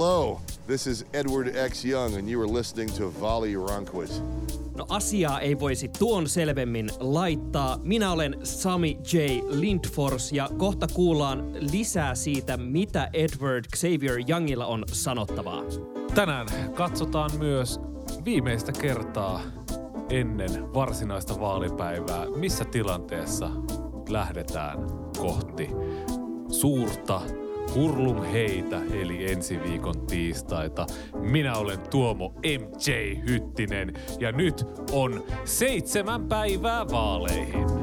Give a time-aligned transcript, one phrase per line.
[0.00, 1.84] Hello, this is Edward X.
[1.84, 4.22] Young, and you are listening to Vali Rankwitz.
[4.76, 7.78] No asiaa ei voisi tuon selvemmin laittaa.
[7.82, 9.16] Minä olen Sami J.
[9.48, 15.62] Lindfors ja kohta kuullaan lisää siitä, mitä Edward Xavier Youngilla on sanottavaa.
[16.14, 17.80] Tänään katsotaan myös
[18.24, 19.40] viimeistä kertaa
[20.08, 23.50] ennen varsinaista vaalipäivää, missä tilanteessa
[24.08, 24.78] lähdetään
[25.18, 25.68] kohti
[26.48, 27.20] suurta
[27.74, 30.86] Hurlum heitä, eli ensi viikon tiistaita.
[31.20, 37.79] Minä olen Tuomo MJ Hyttinen ja nyt on seitsemän päivää vaaleihin.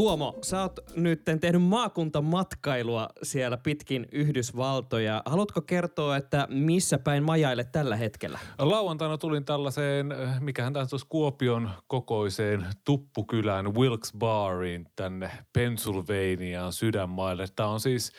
[0.00, 5.22] Tuomo, sä oot nyt tehnyt maakuntamatkailua siellä pitkin Yhdysvaltoja.
[5.26, 8.38] Haluatko kertoa, että missä päin majaille tällä hetkellä?
[8.58, 17.46] Lauantaina tulin tällaiseen, mikähän tämä tuossa Kuopion kokoiseen tuppukylään Wilkes Bariin tänne Pennsylvaniaan sydänmaille.
[17.56, 18.12] Tämä on siis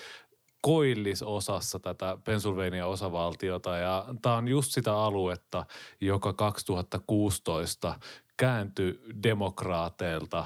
[0.61, 5.66] koillisosassa tätä Pennsylvania osavaltiota ja tämä on just sitä aluetta,
[6.02, 7.95] joka 2016
[8.42, 10.45] kääntyi demokraateilta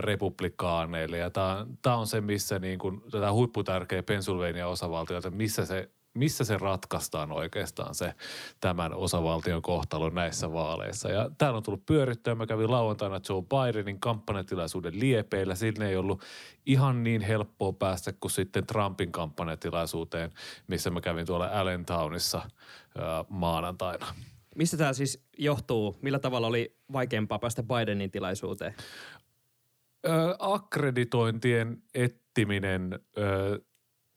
[0.00, 1.18] republikaaneille.
[1.18, 1.30] Ja
[1.82, 7.94] tämä on se, missä niin kuin, tätä huipputärkeä Pennsylvania-osavaltiota, missä se missä se ratkaistaan oikeastaan
[7.94, 8.14] se
[8.60, 11.10] tämän osavaltion kohtalo näissä vaaleissa.
[11.10, 12.34] Ja täällä on tullut pyörittyä.
[12.34, 15.54] Mä kävin lauantaina Joe Bidenin kampanjatilaisuuden liepeillä.
[15.54, 16.22] Sinne ei ollut
[16.66, 20.32] ihan niin helppoa päästä kuin sitten Trumpin kampanjatilaisuuteen,
[20.68, 22.42] missä mä kävin tuolla Allentownissa
[23.28, 24.06] maanantaina.
[24.60, 25.98] Mistä tämä siis johtuu?
[26.02, 28.74] Millä tavalla oli vaikeampaa päästä Bidenin tilaisuuteen?
[30.06, 33.60] Ö, akkreditointien ettiminen ö,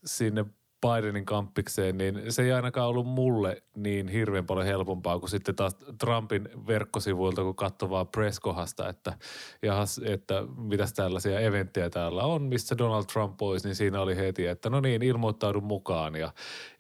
[0.06, 0.46] sinne
[0.84, 5.76] Bidenin kampikseen, niin se ei ainakaan ollut mulle niin hirveän paljon helpompaa kuin sitten taas
[6.00, 9.14] Trumpin verkkosivuilta, kun katsoi vaan presskohasta, että,
[9.62, 14.48] jahas, että mitäs tällaisia eventtejä täällä on, missä Donald Trump olisi, niin siinä oli heti,
[14.48, 16.16] että no niin, ilmoittaudu mukaan.
[16.16, 16.34] Ja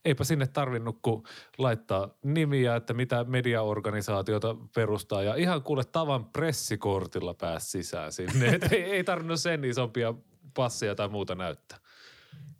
[0.05, 1.23] eipä sinne tarvinnut kuin
[1.57, 5.23] laittaa nimiä, että mitä mediaorganisaatiota perustaa.
[5.23, 8.59] Ja ihan kuule tavan pressikortilla pääsi sisään sinne.
[8.72, 10.13] Ei, ei tarvinnut sen isompia
[10.53, 11.82] passia tai muuta näyttää.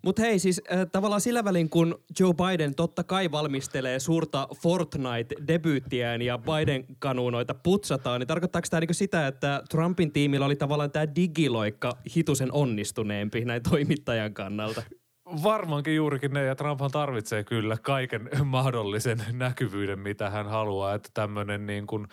[0.03, 6.22] Mutta hei, siis äh, tavallaan sillä välin, kun Joe Biden totta kai valmistelee suurta Fortnite-debyyttiään
[6.22, 11.92] ja Biden-kanuunoita putsataan, niin tarkoittaako tämä niinku sitä, että Trumpin tiimillä oli tavallaan tämä digiloikka
[12.16, 14.84] hitusen onnistuneempi näin toimittajan kannalta?
[15.44, 21.66] Varmaankin juurikin ne, ja Trumphan tarvitsee kyllä kaiken mahdollisen näkyvyyden, mitä hän haluaa, että tämmöinen
[21.66, 22.08] niin kuin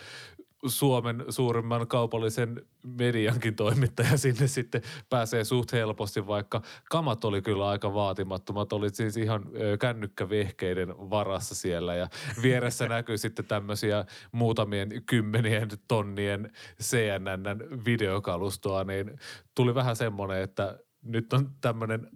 [0.67, 7.95] Suomen suurimman kaupallisen mediankin toimittaja sinne sitten pääsee suht helposti, vaikka kamat oli kyllä aika
[7.95, 8.73] vaatimattomat.
[8.73, 9.45] Olit siis ihan
[9.81, 12.09] kännykkävehkeiden varassa siellä ja
[12.43, 19.19] vieressä näkyy sitten tämmöisiä muutamien kymmenien tonnien CNN videokalustoa, niin
[19.55, 22.09] tuli vähän semmoinen, että nyt on tämmöinen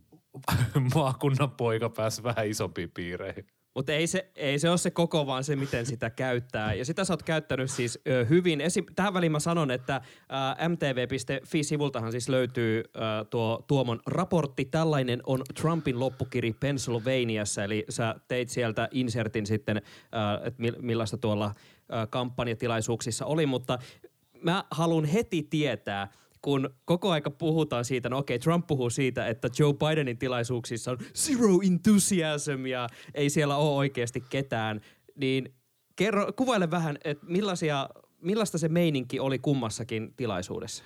[0.94, 3.46] maakunnan poika pääsi vähän isompiin piireihin.
[3.74, 6.74] Mutta ei se, ei se ole se koko, vaan se, miten sitä käyttää.
[6.74, 8.60] Ja sitä sä oot käyttänyt siis ö, hyvin.
[8.60, 10.00] Esim, tähän väliin mä sanon, että
[10.68, 14.64] mtv.fi-sivultahan siis löytyy ä, tuo Tuomon raportti.
[14.64, 17.64] Tällainen on Trumpin loppukiri Pennsylvaniassa.
[17.64, 19.76] Eli sä teit sieltä insertin sitten,
[20.44, 23.46] että millaista tuolla ä, kampanjatilaisuuksissa oli.
[23.46, 23.78] Mutta
[24.42, 26.08] mä haluan heti tietää–
[26.44, 30.98] kun koko aika puhutaan siitä, no okei, Trump puhuu siitä, että Joe Bidenin tilaisuuksissa on
[31.14, 34.80] zero enthusiasm ja ei siellä ole oikeasti ketään,
[35.14, 35.54] niin
[35.96, 37.88] kerro, kuvaile vähän, että millaisia,
[38.20, 40.84] millaista se meininki oli kummassakin tilaisuudessa?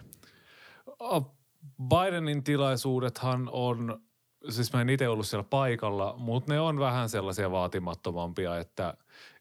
[1.89, 4.03] Bidenin tilaisuudethan on,
[4.49, 8.95] siis mä en itse ollut siellä paikalla, mutta ne on vähän sellaisia vaatimattomampia, että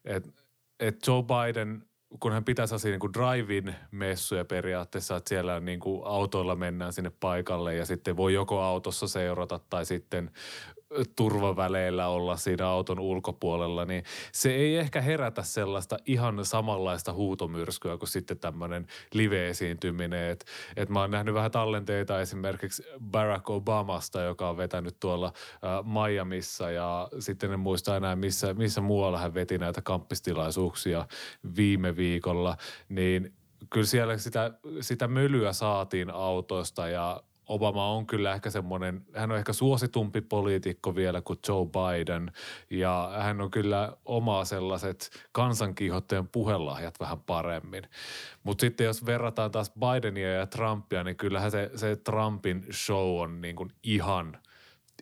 [0.06, 0.30] et,
[0.80, 1.84] et Joe Biden–
[2.20, 6.94] kun hän pitäisi asiaa niin kuin drive-in messuja periaatteessa, että siellä niin kuin autoilla mennään
[6.94, 10.32] sinne paikalle ja sitten voi joko autossa seurata tai sitten
[11.16, 18.10] turvaväleillä olla siinä auton ulkopuolella, niin se ei ehkä herätä sellaista ihan samanlaista huutomyrskyä kuin
[18.10, 20.30] sitten tämmöinen live-esiintyminen.
[20.30, 20.46] Että
[20.76, 26.72] et mä oon nähnyt vähän tallenteita esimerkiksi Barack Obamasta, joka on vetänyt tuolla äh, Miamissa
[26.72, 31.08] ja sitten en muista enää missä, missä muualla hän veti näitä kamppistilaisuuksia
[31.56, 32.58] viime viikolla,
[32.90, 33.34] niin
[33.70, 34.52] kyllä siellä sitä,
[34.82, 40.96] sitä mölyä saatiin autoista ja Obama on kyllä ehkä semmoinen, hän on ehkä suositumpi poliitikko
[40.96, 42.32] vielä kuin Joe Biden
[42.70, 47.84] ja hän on kyllä omaa sellaiset kansankiihotteen puhelahjat vähän paremmin.
[48.44, 53.42] Mutta sitten jos verrataan taas Bidenia ja Trumpia, niin kyllähän se, se Trumpin show on
[53.42, 54.38] niin kuin ihan,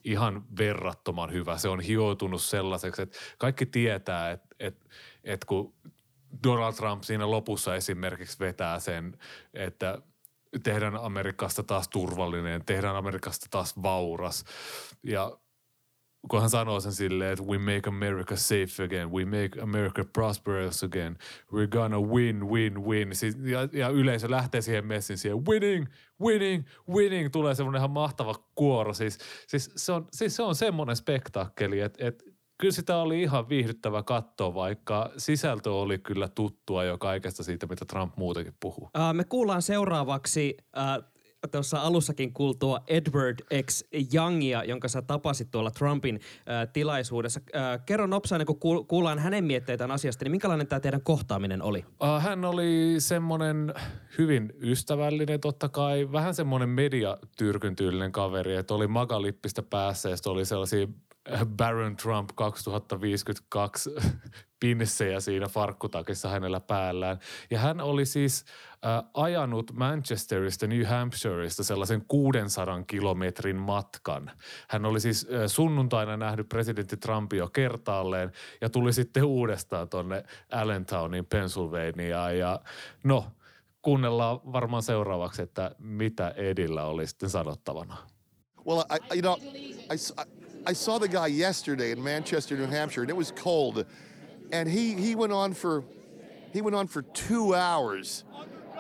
[0.03, 1.57] ihan verrattoman hyvä.
[1.57, 4.86] Se on hioutunut sellaiseksi, että kaikki tietää, että, että,
[5.24, 5.74] että kun
[6.44, 9.18] Donald Trump siinä lopussa esimerkiksi vetää sen,
[9.53, 9.97] että–
[10.63, 14.44] tehdään Amerikasta taas turvallinen, tehdään Amerikasta taas vauras.
[15.04, 15.38] Ja
[16.30, 20.84] kun hän sanoo sen silleen, että we make America safe again, we make America prosperous
[20.84, 21.18] again,
[21.54, 23.16] we're gonna win, win, win.
[23.16, 25.88] Siis, ja, ja yleisö lähtee siihen messin siihen winning,
[26.22, 27.31] winning, winning.
[27.31, 28.94] Tulee semmoinen ihan mahtava kuoro.
[28.94, 29.18] Siis,
[29.48, 32.25] siis, se, on, siis se on semmoinen spektaakkeli, että, että
[32.57, 37.86] kyllä sitä oli ihan viihdyttävä katsoa, vaikka sisältö oli kyllä tuttua jo kaikesta siitä, mitä
[37.86, 38.84] Trump muutenkin puhuu.
[38.84, 41.16] Uh, me kuullaan seuraavaksi uh,
[41.48, 43.84] tuossa alussakin kuultua Edward X.
[44.13, 47.40] Youngia, jonka sä tapasit tuolla Trumpin äh, tilaisuudessa.
[47.56, 51.86] Äh, kerro nopsaan, kun kuul- kuullaan hänen mietteitään asiasta, niin minkälainen tämä teidän kohtaaminen oli?
[52.04, 53.74] Äh, hän oli semmoinen
[54.18, 60.88] hyvin ystävällinen totta kai, vähän semmoinen mediatyrkyntyylinen kaveri, että oli magalippistä päässä ja oli sellaisia
[61.57, 63.89] Baron Trump 2052
[64.60, 67.19] pinsejä siinä farkkutakissa hänellä päällään.
[67.51, 68.45] Ja hän oli siis
[68.86, 74.31] äh, ajanut Manchesterista New Hampshireista sellaisen 600 kilometrin matkan.
[74.69, 78.31] Hän oli siis äh, sunnuntaina nähnyt presidentti Trumpin jo kertaalleen
[78.62, 82.38] ja tuli sitten uudestaan tonne Allentowniin Pennsylvaniaan.
[82.38, 82.60] Ja
[83.04, 83.25] no,
[83.81, 87.98] kuunnellaan varmaan seuraavaksi, että mitä Edillä oli sitten sanottavana.
[88.68, 89.38] Well, I, you know,
[89.92, 90.35] I, I
[90.74, 93.86] saw the guy yesterday in Manchester, New Hampshire, and it was cold,
[94.52, 95.84] and he he went on for
[96.54, 98.24] he went on for two hours,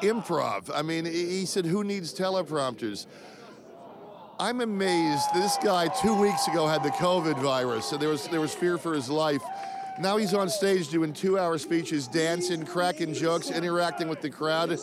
[0.01, 0.71] improv.
[0.73, 3.07] I mean, he said, "Who needs teleprompters?"
[4.39, 5.33] I'm amazed.
[5.33, 8.77] This guy two weeks ago had the COVID virus, so there was there was fear
[8.77, 9.43] for his life.
[9.97, 14.77] Now he's on stage doing two-hour speeches, dancing, cracking jokes, interacting with the crowd.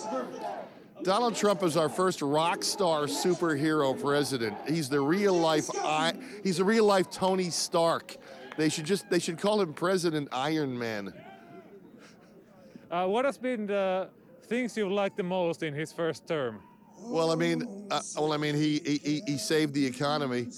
[1.03, 4.57] Donald Trump is our first rock star superhero president.
[4.69, 6.15] He's the real life I,
[6.45, 8.17] he's a real life Tony Stark.
[8.57, 11.13] They should just they should call him President Iron Man.
[12.91, 14.11] Uh, what has been the
[14.45, 16.61] things you've liked the most in his first term?
[16.99, 20.49] Well, I mean, uh, well, I mean, he, he he saved the economy.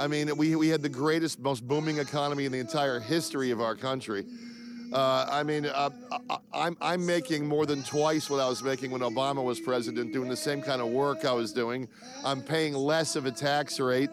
[0.00, 3.60] I mean, we we had the greatest, most booming economy in the entire history of
[3.60, 4.26] our country.
[4.92, 5.88] Uh, I mean, uh,
[6.28, 10.12] I, I'm I'm making more than twice what I was making when Obama was president,
[10.12, 11.88] doing the same kind of work I was doing.
[12.24, 14.10] I'm paying less of a tax rate,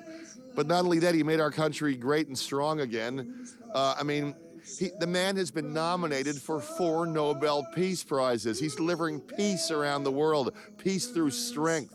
[0.56, 3.46] but not only that, he made our country great and strong again.
[3.74, 4.34] Uh, I mean,
[4.80, 8.58] he, the man has been nominated for four Nobel Peace Prizes.
[8.58, 11.94] He's delivering peace around the world, peace through strength.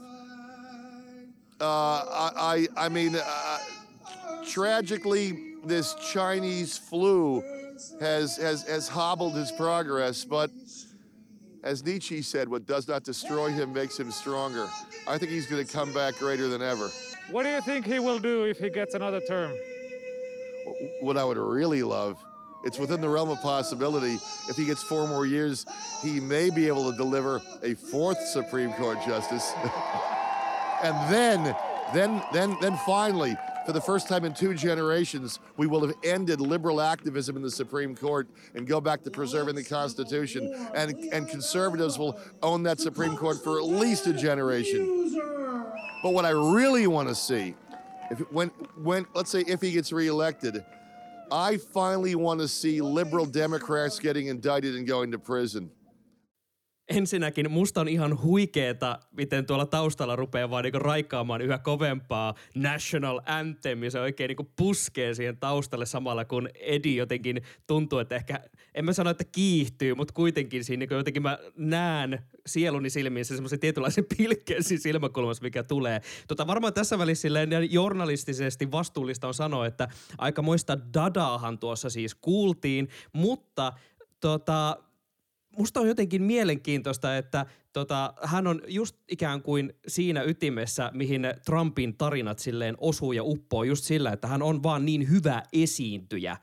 [1.58, 3.58] Uh, I, I, I mean, uh,
[4.44, 7.42] tragically, this Chinese flu
[8.00, 10.50] has, has, has hobbled his progress, but
[11.62, 14.68] as Nietzsche said, what does not destroy him makes him stronger.
[15.08, 16.90] I think he's going to come back greater than ever.
[17.30, 19.52] What do you think he will do if he gets another term?
[21.00, 22.22] What I would really love,
[22.64, 24.18] it's within the realm of possibility.
[24.48, 25.64] If he gets four more years,
[26.02, 29.52] he may be able to deliver a fourth Supreme Court justice.
[30.82, 31.56] and then,
[31.94, 36.40] then, then, then finally, for the first time in two generations, we will have ended
[36.40, 40.52] liberal activism in the Supreme Court and go back to preserving the Constitution.
[40.74, 45.18] And, and conservatives will own that Supreme Court for at least a generation.
[46.02, 47.54] But what I really want to see,
[48.10, 50.62] if when when let's say if he gets reelected,
[51.32, 55.70] I finally want to see liberal Democrats getting indicted and going to prison.
[56.88, 63.20] Ensinnäkin musta on ihan huikeeta, miten tuolla taustalla rupeaa vaan niinku raikkaamaan yhä kovempaa National
[63.26, 63.82] Anthem.
[63.82, 68.40] Ja se oikein niinku puskee siihen taustalle samalla, kun Edi jotenkin tuntuu, että ehkä,
[68.74, 73.60] en mä sano, että kiihtyy, mutta kuitenkin siinä niinku jotenkin mä näen sieluni silmissä semmoisen
[73.60, 76.00] tietynlaisen pilkkeen siinä silmäkulmassa, mikä tulee.
[76.28, 79.88] Tota, varmaan tässä välissä silleen journalistisesti vastuullista on sanoa, että
[80.18, 83.72] aika moista dadaahan tuossa siis kuultiin, mutta
[84.20, 84.76] tota,
[85.58, 91.96] musta on jotenkin mielenkiintoista, että tota, hän on just ikään kuin siinä ytimessä, mihin Trumpin
[91.96, 96.36] tarinat silleen osuu ja uppoo just sillä, että hän on vaan niin hyvä esiintyjä.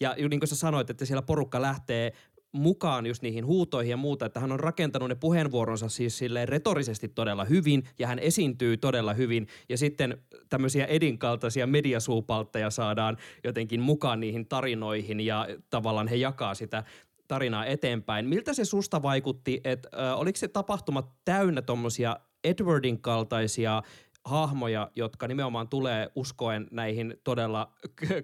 [0.00, 2.12] Ja niin kuin sä sanoit, että siellä porukka lähtee
[2.54, 7.08] mukaan just niihin huutoihin ja muuta, että hän on rakentanut ne puheenvuoronsa siis silleen retorisesti
[7.08, 10.18] todella hyvin ja hän esiintyy todella hyvin ja sitten
[10.48, 16.84] tämmöisiä Edin kaltaisia mediasuupaltteja saadaan jotenkin mukaan niihin tarinoihin ja tavallaan he jakaa sitä
[17.28, 18.28] tarinaa eteenpäin.
[18.28, 23.82] Miltä se susta vaikutti, että äh, oliko se tapahtuma täynnä tuommoisia Edwardin kaltaisia
[24.24, 27.72] hahmoja, jotka nimenomaan tulee uskoen näihin todella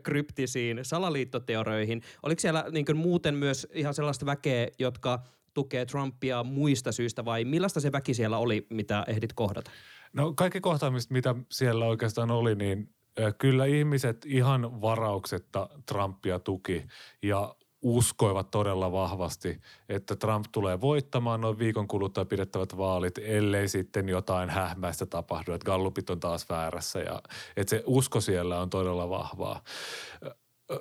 [0.03, 2.03] kryptisiin salaliittoteorioihin.
[2.23, 5.23] Oliko siellä niin kuin, muuten myös ihan sellaista väkeä, jotka
[5.55, 9.71] tukee Trumpia muista syistä vai millaista se väki siellä oli, mitä ehdit kohdata?
[10.13, 12.95] No kaikki kohtaamiset, mitä siellä oikeastaan oli, niin
[13.39, 16.87] kyllä ihmiset ihan varauksetta Trumpia tuki
[17.23, 24.09] ja uskoivat todella vahvasti, että Trump tulee voittamaan noin viikon kuluttua pidettävät vaalit, ellei sitten
[24.09, 27.23] jotain hähmäistä tapahdu, että Gallupit on taas väärässä ja
[27.57, 29.63] että se usko siellä on todella vahvaa.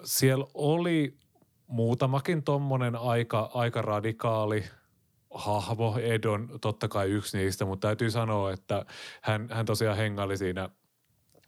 [0.03, 1.18] Siellä oli
[1.68, 4.63] muutamakin tommonen aika, aika radikaali
[5.34, 8.86] hahmo, Edon totta kai yksi niistä, mutta täytyy sanoa, että
[9.22, 10.70] hän, hän tosiaan hengaili siinä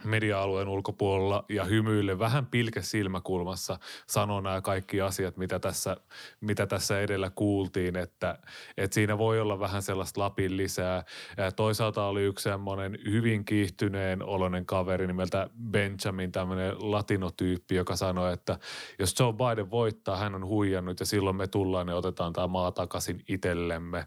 [0.04, 5.98] media-alueen ulkopuolella ja hymyille vähän pilke silmäkulmassa sanoo nämä kaikki asiat, mitä tässä,
[6.42, 8.40] mitä tässä edellä kuultiin, että,
[8.78, 11.04] että siinä voi olla vähän sellaista lapin lisää.
[11.38, 18.34] Ja toisaalta oli yksi semmoinen hyvin kiihtyneen oloinen kaveri nimeltä Benjamin, tämmöinen latinotyyppi, joka sanoi,
[18.34, 18.60] että
[19.00, 22.72] jos Joe Biden voittaa, hän on huijannut ja silloin me tullaan ja otetaan tämä maa
[22.72, 23.98] takaisin itsellemme.
[23.98, 24.06] Äh,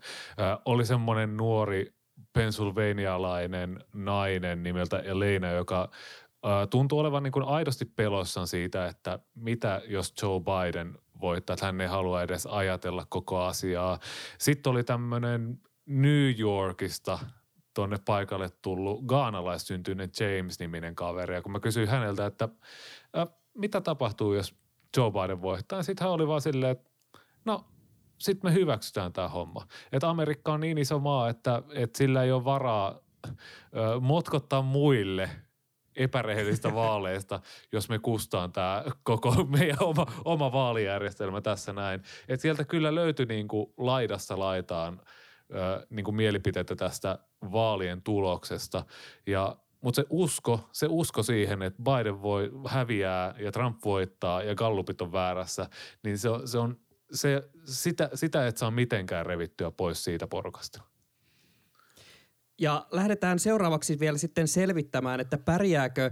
[0.64, 1.94] oli semmoinen nuori
[2.34, 5.90] pennsylvanialainen nainen nimeltä Elena, joka
[6.70, 11.80] tuntuu olevan niin kuin aidosti pelossaan siitä, että mitä jos Joe Biden voittaa, että hän
[11.80, 13.98] ei halua edes ajatella koko asiaa.
[14.38, 17.18] Sitten oli tämmöinen New Yorkista
[17.74, 21.34] tuonne paikalle tullut gaanalaissyntyinen James-niminen kaveri.
[21.34, 22.48] Ja kun mä kysyin häneltä, että
[23.18, 24.54] äh, mitä tapahtuu, jos
[24.96, 26.90] Joe Biden voittaa, sitten hän oli vaan silleen, että
[27.44, 27.64] no
[28.18, 29.66] sitten me hyväksytään tämä homma.
[29.92, 33.30] Että Amerikka on niin iso maa, että, että sillä ei ole varaa ö,
[34.00, 35.30] motkottaa muille
[35.96, 37.40] epärehellistä vaaleista,
[37.72, 42.02] jos me kustaan tämä koko meidän oma, oma vaalijärjestelmä tässä näin.
[42.28, 45.00] Et sieltä kyllä löytyi niin kuin laidassa laitaan
[45.54, 47.18] ö, niin kuin mielipiteitä tästä
[47.52, 48.84] vaalien tuloksesta.
[49.26, 54.54] Ja mutta se usko, se usko siihen, että Biden voi häviää ja Trump voittaa ja
[54.54, 55.68] Gallupit on väärässä,
[56.02, 56.78] niin se on, se on
[57.12, 60.82] se, sitä, sitä et saa mitenkään revittyä pois siitä porukasta.
[62.60, 66.10] Ja lähdetään seuraavaksi vielä sitten selvittämään, että pärjääkö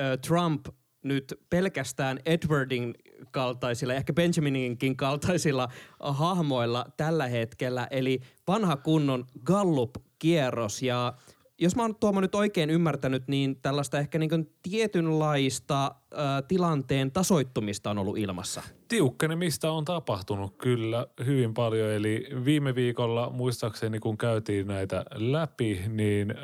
[0.00, 0.66] ö, Trump
[1.02, 2.94] nyt pelkästään Edwardin
[3.30, 5.68] kaltaisilla, ehkä Benjamininkin kaltaisilla
[6.00, 10.82] hahmoilla tällä hetkellä, eli vanha kunnon Gallup-kierros.
[10.82, 11.14] Ja
[11.62, 17.90] jos mä oon Tuomo nyt oikein ymmärtänyt, niin tällaista ehkä niin tietynlaista ä, tilanteen tasoittumista
[17.90, 18.62] on ollut ilmassa.
[18.88, 21.90] Tiukkenemista on tapahtunut kyllä hyvin paljon.
[21.90, 26.34] Eli viime viikolla muistaakseni kun käytiin näitä läpi, niin ä,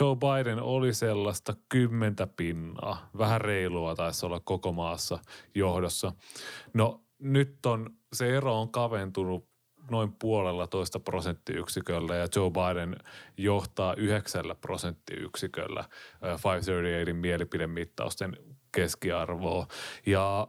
[0.00, 3.10] Joe Biden oli sellaista kymmentä pinnaa.
[3.18, 5.18] Vähän reilua taisi olla koko maassa
[5.54, 6.12] johdossa.
[6.74, 9.49] No nyt on, se ero on kaventunut
[9.90, 12.96] noin puolella toista prosenttiyksiköllä ja Joe Biden
[13.36, 15.84] johtaa yhdeksällä prosenttiyksiköllä
[16.22, 18.36] 538 mielipidemittausten
[18.72, 19.66] keskiarvoa.
[20.06, 20.48] Ja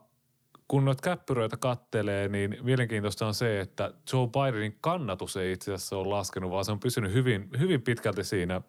[0.67, 5.97] kun noita käppyröitä kattelee, niin mielenkiintoista on se, että Joe Bidenin kannatus ei itse asiassa
[5.97, 8.61] ole laskenut, vaan se on pysynyt hyvin, hyvin pitkälti siinä ö,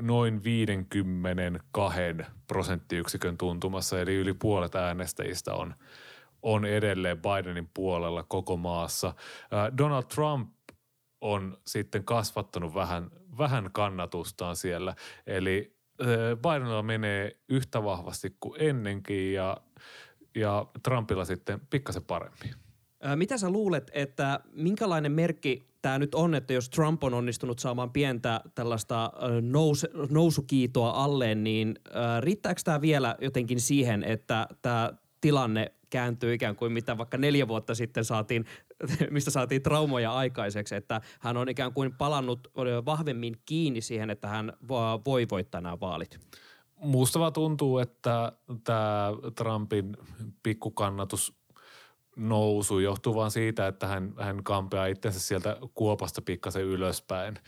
[0.00, 2.00] noin 52
[2.46, 5.74] prosenttiyksikön tuntumassa, eli yli puolet äänestäjistä on–
[6.44, 9.14] on edelleen Bidenin puolella koko maassa.
[9.78, 10.50] Donald Trump
[11.20, 14.94] on sitten kasvattanut vähän, vähän kannatustaan siellä.
[15.26, 15.76] Eli
[16.36, 19.56] Bidenilla menee yhtä vahvasti kuin ennenkin ja,
[20.34, 22.54] ja Trumpilla sitten pikkasen paremmin.
[23.16, 27.90] Mitä sä luulet, että minkälainen merkki tämä nyt on, että jos Trump on onnistunut saamaan
[27.90, 31.74] pientä tällaista nous, nousukiitoa alleen, niin
[32.20, 37.74] riittääkö tämä vielä jotenkin siihen, että tämä tilanne kääntyy ikään kuin mitä vaikka neljä vuotta
[37.74, 38.44] sitten saatiin,
[39.10, 42.48] mistä saatiin traumoja aikaiseksi, että hän on ikään kuin palannut
[42.86, 44.52] vahvemmin kiinni siihen, että hän
[45.04, 46.18] voi voittaa nämä vaalit.
[46.76, 48.32] Musta tuntuu, että
[48.64, 49.96] tämä Trumpin
[50.42, 51.43] pikkukannatus
[52.16, 57.38] nousu johtuu vaan siitä, että hän, hän kampeaa itsensä sieltä kuopasta pikkasen ylöspäin.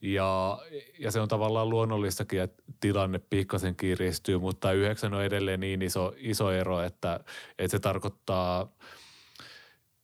[0.00, 0.58] Ja,
[0.98, 6.12] ja se on tavallaan luonnollistakin, että tilanne pikkasen kiristyy, mutta yhdeksän on edelleen niin iso,
[6.16, 7.20] iso ero, että,
[7.58, 8.72] että se tarkoittaa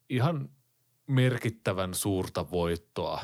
[0.08, 0.48] ihan
[1.06, 3.20] merkittävän suurta voittoa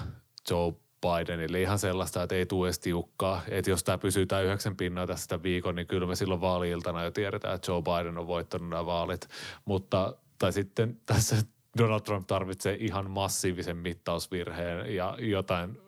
[0.50, 1.62] Joe Bidenille.
[1.62, 3.43] Ihan sellaista, että ei tule edes tiukkaa.
[3.49, 7.11] Että jos tämä pysyy tämä yhdeksän pinnaa tästä viikon, niin kyllä me silloin vaali-iltana jo
[7.11, 9.28] tiedetään, että Joe Biden on voittanut nämä vaalit.
[9.64, 11.37] Mutta tai sitten tässä
[11.78, 15.78] Donald Trump tarvitsee ihan massiivisen mittausvirheen ja jotain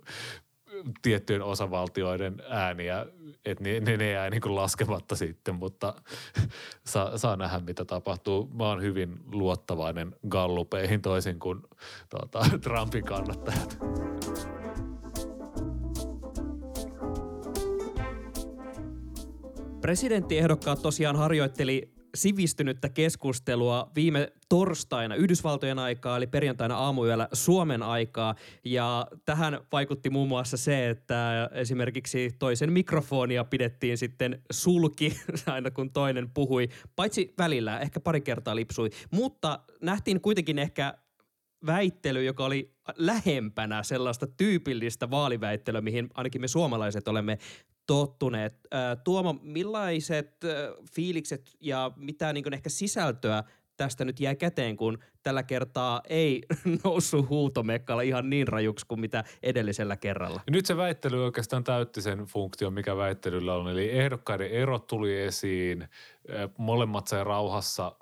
[1.03, 3.07] tiettyjen osavaltioiden ääniä,
[3.45, 5.95] että ne, ne, ne jää niin kuin laskematta sitten, mutta
[6.93, 8.51] saa, saa nähdä mitä tapahtuu.
[8.55, 11.63] Mä oon hyvin luottavainen gallupeihin toisin kuin
[12.11, 13.79] tuota, Trumpin kannattajat.
[19.81, 28.35] Presidenttiehdokkaat tosiaan harjoitteli sivistynyttä keskustelua viime torstaina Yhdysvaltojen aikaa, eli perjantaina aamuyöllä Suomen aikaa.
[28.65, 35.93] Ja tähän vaikutti muun muassa se, että esimerkiksi toisen mikrofonia pidettiin sitten sulki aina kun
[35.93, 36.69] toinen puhui.
[36.97, 38.91] Paitsi välillä, ehkä pari kertaa lipsui.
[39.11, 40.95] Mutta nähtiin kuitenkin ehkä
[41.67, 47.39] väittely, joka oli lähempänä sellaista tyypillistä vaaliväittelyä, mihin ainakin me suomalaiset olemme
[47.91, 48.55] tottuneet.
[49.05, 50.37] Tuomo, millaiset
[50.95, 53.45] fiilikset ja mitä niin ehkä sisältöä
[53.77, 56.43] tästä nyt jää käteen, kun tällä kertaa ei
[56.85, 60.41] noussut huutomekkalla ihan niin rajuksi kuin mitä edellisellä kerralla.
[60.51, 63.71] Nyt se väittely oikeastaan täytti sen funktion, mikä väittelyllä on.
[63.71, 65.89] Eli ehdokkaiden erot tuli esiin,
[66.57, 67.93] molemmat sai rauhassa–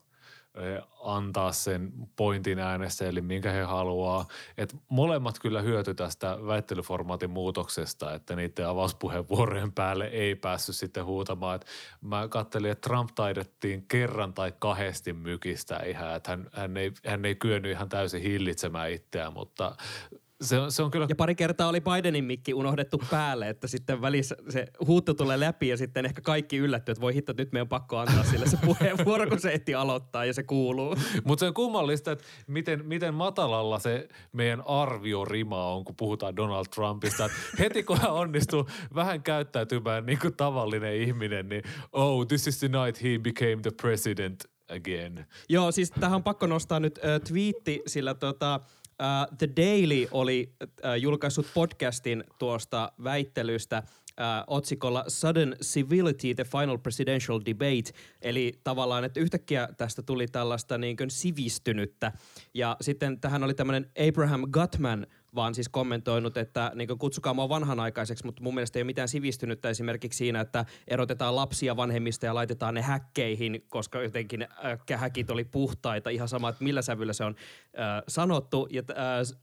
[1.04, 2.58] antaa sen pointin
[3.08, 4.26] eli minkä he haluaa.
[4.58, 11.56] Et molemmat kyllä hyöty tästä väittelyformaatin muutoksesta, että niiden avauspuheenvuorojen päälle ei päässyt sitten huutamaan.
[11.56, 11.66] Et
[12.00, 17.24] mä katselin, että Trump taidettiin kerran tai kahdesti mykistä ihan, että hän, hän, ei, hän
[17.24, 19.76] ei kyennyt ihan täysin hillitsemään itseään, mutta
[20.40, 21.06] se on, se on kyllä...
[21.08, 25.68] Ja pari kertaa oli Bidenin mikki unohdettu päälle, että sitten välissä se huutto tulee läpi
[25.68, 28.58] ja sitten ehkä kaikki yllättyy, että voi hitto, nyt meidän on pakko antaa sille se
[28.64, 30.96] puheenvuoro, kun se ehti aloittaa ja se kuuluu.
[31.24, 36.66] Mutta se on kummallista, että miten, miten matalalla se meidän arviorima on, kun puhutaan Donald
[36.74, 37.24] Trumpista.
[37.24, 42.58] Et heti kun hän onnistuu vähän käyttäytymään niin kuin tavallinen ihminen, niin oh, this is
[42.58, 45.26] the night he became the president again.
[45.48, 48.60] Joo, siis tähän on pakko nostaa nyt äh, twiitti, sillä tota,
[49.02, 50.68] Uh, The Daily oli uh,
[51.00, 57.90] julkaissut podcastin tuosta väittelystä uh, otsikolla Sudden Civility, The Final Presidential Debate.
[58.22, 62.12] Eli tavallaan, että yhtäkkiä tästä tuli tällaista niin kuin sivistynyttä.
[62.54, 68.26] Ja sitten tähän oli tämmöinen Abraham Gutman– vaan siis kommentoinut, että niin kutsukaa mua vanhanaikaiseksi,
[68.26, 72.74] mutta mun mielestä ei ole mitään sivistynyttä esimerkiksi siinä, että erotetaan lapsia vanhemmista ja laitetaan
[72.74, 74.42] ne häkkeihin, koska jotenkin
[74.92, 77.34] äh, häkit oli puhtaita, ihan sama, että millä sävyllä se on
[77.78, 78.68] äh, sanottu.
[78.70, 78.96] Ja äh,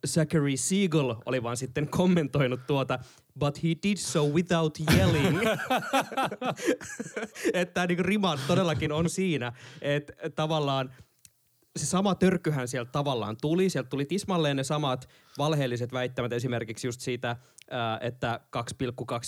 [0.07, 2.99] Zachary Siegel oli vaan sitten kommentoinut tuota,
[3.39, 5.39] but he did so without yelling.
[7.53, 10.93] että niin rima todellakin on siinä, että tavallaan–
[11.77, 13.69] se sama törkyhän sieltä tavallaan tuli.
[13.69, 17.35] Sieltä tuli tismalleen ne samat valheelliset väittämät esimerkiksi just siitä,
[18.01, 18.61] että 2,2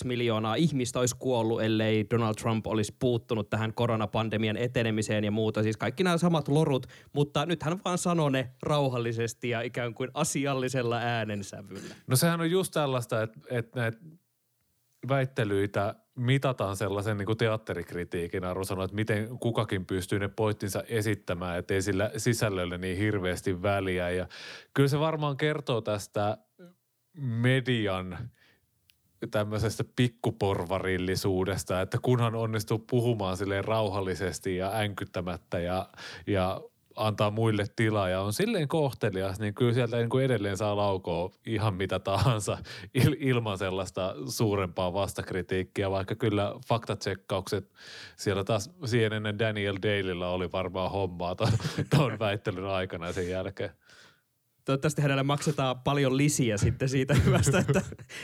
[0.04, 5.64] miljoonaa ihmistä olisi kuollut, ellei Donald Trump olisi puuttunut tähän koronapandemian etenemiseen ja muuta.
[5.64, 10.10] Siis kaikki nämä samat lorut, mutta nyt hän vaan sanoi ne rauhallisesti ja ikään kuin
[10.14, 11.96] asiallisella äänensävyllä.
[12.08, 13.98] No sehän on just tällaista, että, että näitä
[15.10, 21.74] väittelyitä mitataan sellaisen niin kuin teatterikritiikin arvosana, että miten kukakin pystyy ne pointtinsa esittämään, että
[21.74, 24.10] ei sillä sisällöllä niin hirveästi väliä.
[24.10, 24.28] Ja
[24.74, 26.38] kyllä se varmaan kertoo tästä
[27.18, 28.18] median
[29.32, 35.90] tämmöisestä pikkuporvarillisuudesta, että kunhan onnistuu puhumaan silleen rauhallisesti ja änkyttämättä ja,
[36.28, 36.62] ja
[36.98, 41.32] antaa muille tilaa ja on silleen kohtelias, niin kyllä sieltä niin kuin edelleen saa laukoa
[41.46, 42.58] ihan mitä tahansa
[43.04, 47.72] il, ilman sellaista suurempaa vastakritiikkiä, vaikka kyllä faktatsekkaukset
[48.16, 51.36] siellä taas siihen ennen Daniel Dailylla oli varmaan hommaa
[51.96, 53.72] tuon väittelyn aikana sen jälkeen.
[54.66, 57.82] Toivottavasti hänelle maksetaan paljon lisiä sitten siitä hyvästä, että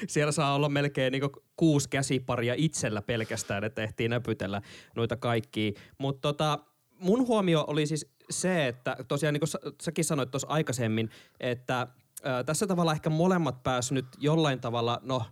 [0.08, 1.24] siellä saa olla melkein niin
[1.56, 4.62] kuusi käsiparia itsellä pelkästään, että ehtii näpytellä
[4.96, 5.72] noita kaikkia.
[5.98, 6.60] Mutta tota,
[7.00, 11.10] mun huomio oli siis se, että tosiaan niin kuin säkin sanoit tuossa aikaisemmin,
[11.40, 11.88] että
[12.24, 15.26] ää, tässä tavalla ehkä molemmat pääs nyt jollain tavalla, no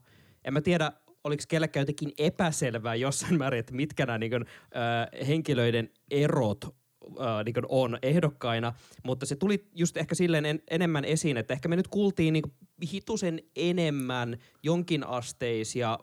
[0.43, 0.91] en mä tiedä,
[1.23, 7.45] oliko kellekään jotenkin epäselvää jossain määrin, että mitkä nämä niin kuin, ää, henkilöiden erot äh,
[7.45, 8.73] niin on ehdokkaina,
[9.03, 12.43] mutta se tuli just ehkä silleen en, enemmän esiin, että ehkä me nyt kuultiin niin
[12.93, 15.99] hitusen enemmän jonkinasteisia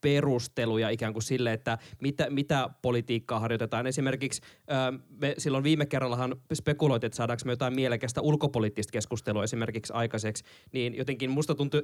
[0.00, 3.86] perusteluja ikään kuin sille, että mitä, mitä politiikkaa harjoitetaan.
[3.86, 4.42] Esimerkiksi
[5.20, 10.96] me silloin viime kerrallahan spekuloitiin, että saadaanko me jotain mielekästä ulkopoliittista keskustelua esimerkiksi aikaiseksi, niin
[10.96, 11.82] jotenkin musta tuntui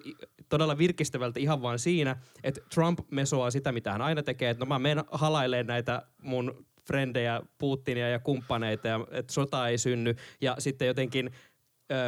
[0.49, 4.69] todella virkistävältä ihan vain siinä, että Trump mesoaa sitä, mitä hän aina tekee, että no
[4.69, 10.57] mä menen halailemaan näitä mun frendejä, Putinia ja kumppaneita, ja että sota ei synny, ja
[10.59, 11.31] sitten jotenkin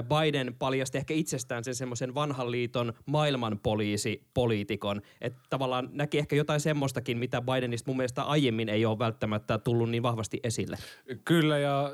[0.03, 5.03] Biden paljasti ehkä itsestään sen semmoisen vanhan liiton maailmanpoliisi-poliitikon.
[5.21, 9.91] Että tavallaan näki ehkä jotain semmoistakin, mitä Bidenista mun mielestä aiemmin ei ole välttämättä tullut
[9.91, 10.77] niin vahvasti esille.
[11.25, 11.93] Kyllä ja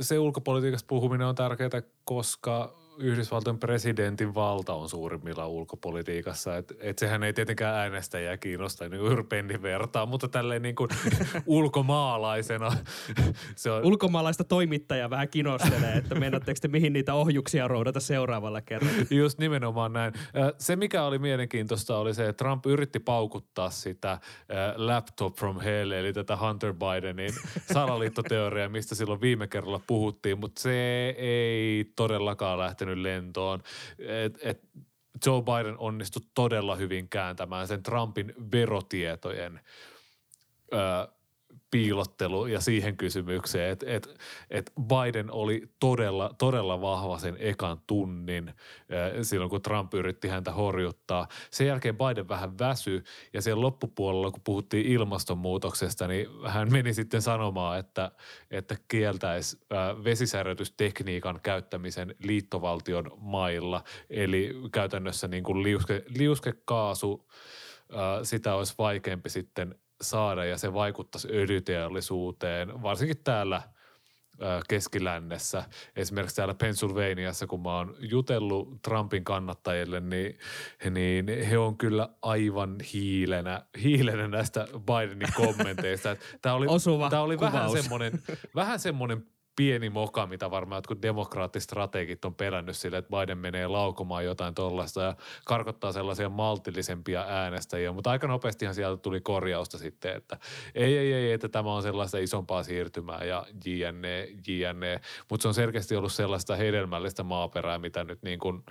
[0.00, 6.56] se ulkopolitiikasta puhuminen on tärkeää, koska Yhdysvaltojen presidentin valta on suurimmilla ulkopolitiikassa.
[6.56, 10.90] Et, et sehän ei tietenkään äänestäjää kiinnosta niin Penni vertaa, mutta tälleen niin kuin
[11.46, 12.72] ulkomaalaisena.
[13.56, 13.84] se on...
[13.84, 19.06] Ulkomaalaista toimittajaa vähän kinostelee, että mennättekö te mihin niitä ohjuksia roudata seuraavalla kerralla.
[19.10, 20.12] Just nimenomaan näin.
[20.58, 24.18] Se mikä oli mielenkiintoista oli se, että Trump yritti paukuttaa sitä
[24.76, 27.32] laptop from hell, eli tätä Hunter Bidenin
[27.74, 33.62] salaliittoteoriaa, mistä silloin viime kerralla puhuttiin, mutta se ei todellakaan lähtenyt lentoon.
[33.98, 34.60] Et, et
[35.26, 39.60] Joe Biden onnistui todella hyvin kääntämään sen Trumpin verotietojen
[40.72, 41.08] ö,
[41.72, 48.54] piilottelu ja siihen kysymykseen, että et, et Biden oli todella, todella vahva sen ekan tunnin
[49.22, 51.28] silloin, kun Trump yritti häntä horjuttaa.
[51.50, 57.22] Sen jälkeen Biden vähän väsy ja siellä loppupuolella, kun puhuttiin ilmastonmuutoksesta, niin hän meni sitten
[57.22, 58.10] sanomaan, että,
[58.50, 59.58] että kieltäisi
[60.04, 67.28] vesisärjytystekniikan käyttämisen liittovaltion mailla, eli käytännössä niin kuin liuske, liuskekaasu,
[68.22, 73.62] sitä olisi vaikeampi sitten saada ja se vaikuttaisi öljyteollisuuteen, varsinkin täällä
[74.68, 75.64] keskilännessä.
[75.96, 80.38] Esimerkiksi täällä Pennsylvaniassa, kun mä oon jutellut Trumpin kannattajille, niin,
[80.90, 86.16] niin he on kyllä aivan hiilenä, hiilenä näistä Bidenin kommenteista.
[86.42, 88.22] Tämä oli, Osuva tämä oli vähän semmoinen,
[88.54, 94.24] vähän semmoinen pieni moka, mitä varmaan jotkut demokraattistrategit on pelännyt sille, että Biden menee laukomaan
[94.24, 100.38] jotain tuollaista ja karkottaa sellaisia maltillisempia äänestäjiä, mutta aika nopeastihan sieltä tuli korjausta sitten, että
[100.74, 105.54] ei, ei, ei, että tämä on sellaista isompaa siirtymää ja jne, jne, mutta se on
[105.54, 108.62] selkeästi ollut sellaista hedelmällistä maaperää, mitä nyt niin kuin,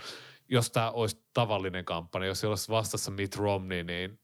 [0.49, 4.19] jos tämä olisi tavallinen kampanja, jos se olisi vastassa Mitt Romney, niin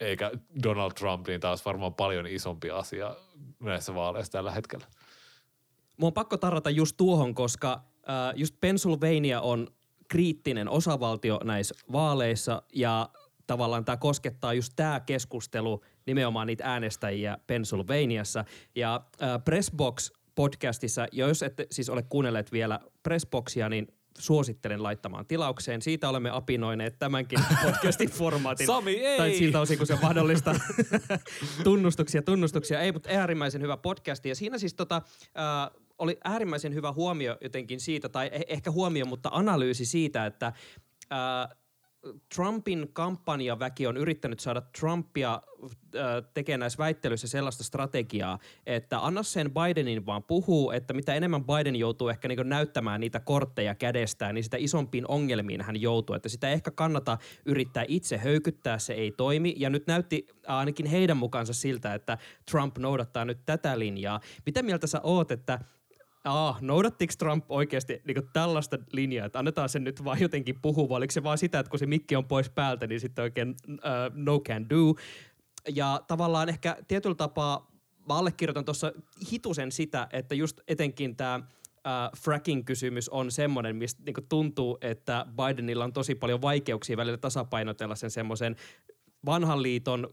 [0.00, 0.30] eikä
[0.62, 3.16] Donald Trump, niin tämä olisi varmaan paljon isompi asia
[3.60, 4.86] näissä vaaleissa tällä hetkellä.
[5.96, 9.68] Mun on pakko tarrata just tuohon, koska äh, just Pennsylvania on
[10.08, 13.08] kriittinen osavaltio näissä vaaleissa ja
[13.46, 18.44] tavallaan tämä koskettaa just tämä keskustelu nimenomaan niitä äänestäjiä Pennsylvaniassa.
[18.74, 23.86] Ja äh, Pressbox podcastissa, jos ette siis ole kuunnelleet vielä Pressboxia, niin
[24.18, 25.82] suosittelen laittamaan tilaukseen.
[25.82, 28.66] Siitä olemme apinoineet tämänkin podcastin formaatin.
[28.66, 29.18] Sami, ei!
[29.18, 30.54] Tai siltä osin, kun se on mahdollista.
[31.64, 32.80] tunnustuksia, tunnustuksia.
[32.80, 34.28] Ei, mutta äärimmäisen hyvä podcasti.
[34.28, 35.02] Ja siinä siis tota,
[35.38, 40.52] äh, oli äärimmäisen hyvä huomio jotenkin siitä, tai eh- ehkä huomio, mutta analyysi siitä, että
[41.10, 41.48] ää,
[42.34, 45.42] Trumpin kampanjaväki on yrittänyt saada Trumpia
[46.34, 51.76] tekemään näissä väittelyissä sellaista strategiaa, että anna sen Bidenin vaan puhuu, että mitä enemmän Biden
[51.76, 56.16] joutuu ehkä niin näyttämään niitä kortteja kädestään, niin sitä isompiin ongelmiin hän joutuu.
[56.16, 59.54] Että sitä ehkä kannata yrittää itse höykyttää, se ei toimi.
[59.56, 62.18] Ja nyt näytti ainakin heidän mukaansa siltä, että
[62.50, 64.20] Trump noudattaa nyt tätä linjaa.
[64.46, 65.58] Mitä mieltä sä oot, että
[66.24, 70.96] Aa, noudattiko Trump oikeasti niin tällaista linjaa, että annetaan sen nyt vaan jotenkin puhua, vai
[70.96, 73.78] oliko se vaan sitä, että kun se mikki on pois päältä, niin sitten oikein uh,
[74.14, 74.94] no can do.
[75.74, 77.70] Ja tavallaan ehkä tietyllä tapaa
[78.08, 78.92] mä allekirjoitan tuossa
[79.32, 85.84] hitusen sitä, että just etenkin tämä uh, fracking-kysymys on semmoinen, mistä niinku tuntuu, että Bidenilla
[85.84, 88.56] on tosi paljon vaikeuksia välillä tasapainotella sen semmoisen
[89.26, 90.08] vanhan liiton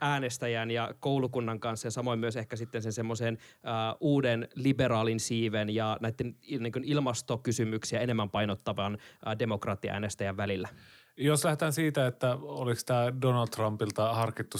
[0.00, 5.74] äänestäjän ja koulukunnan kanssa ja samoin myös ehkä sitten sen semmoisen uh, uuden liberaalin siiven
[5.74, 10.68] ja näiden niin kuin ilmastokysymyksiä enemmän painottavan uh, demokraattiäänestäjän välillä.
[11.16, 14.58] Jos lähdetään siitä, että oliko tämä Donald Trumpilta harkittu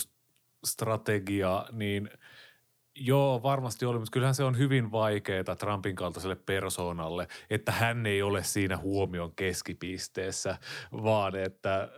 [0.64, 2.10] strategia, niin
[2.98, 8.22] Joo, varmasti oli, mutta kyllähän se on hyvin vaikeaa Trumpin kaltaiselle persoonalle, että hän ei
[8.22, 10.58] ole siinä huomion keskipisteessä,
[10.92, 11.88] vaan että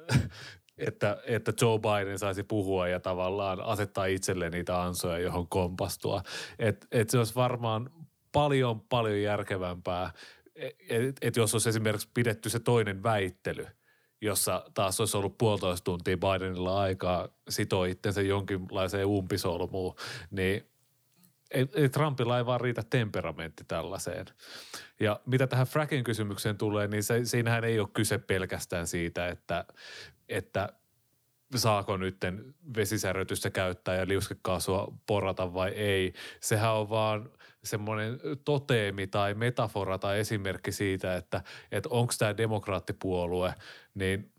[0.79, 6.23] että, että Joe Biden saisi puhua ja tavallaan asettaa itselleen niitä ansoja, johon kompastua.
[6.59, 7.91] Että et se olisi varmaan
[8.33, 10.13] paljon, paljon järkevämpää,
[10.89, 13.67] että et jos olisi esimerkiksi pidetty se toinen väittely,
[14.21, 19.95] jossa taas olisi ollut puolitoista tuntia Bidenilla aikaa sitoa itsensä jonkinlaiseen umpisolmuun,
[20.31, 20.71] niin
[21.51, 24.27] ei, ei Trumpilla ei vaan riitä temperamentti tällaiseen.
[25.01, 29.65] Ja mitä tähän fracking kysymykseen tulee, niin se, siinähän ei ole kyse pelkästään siitä, että
[30.29, 30.69] että
[31.57, 36.13] saako nytten vesisärötystä käyttää ja liuskekaasua porata vai ei.
[36.41, 37.31] Sehän on vaan
[37.65, 43.55] semmoinen toteemi tai metafora tai esimerkki siitä, että, että onko tämä demokraattipuolue,
[43.95, 44.33] niin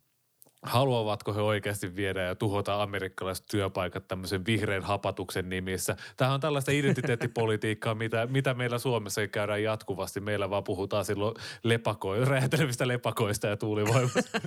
[0.63, 5.95] haluavatko he oikeasti viedä ja tuhota amerikkalaiset työpaikat tämmöisen vihreän hapatuksen nimissä.
[6.17, 10.19] Tämä on tällaista identiteettipolitiikkaa, mitä, mitä meillä Suomessa käydään jatkuvasti.
[10.19, 14.39] Meillä vaan puhutaan silloin lepako- räjähtelevistä lepakoista ja tuulivoimasta.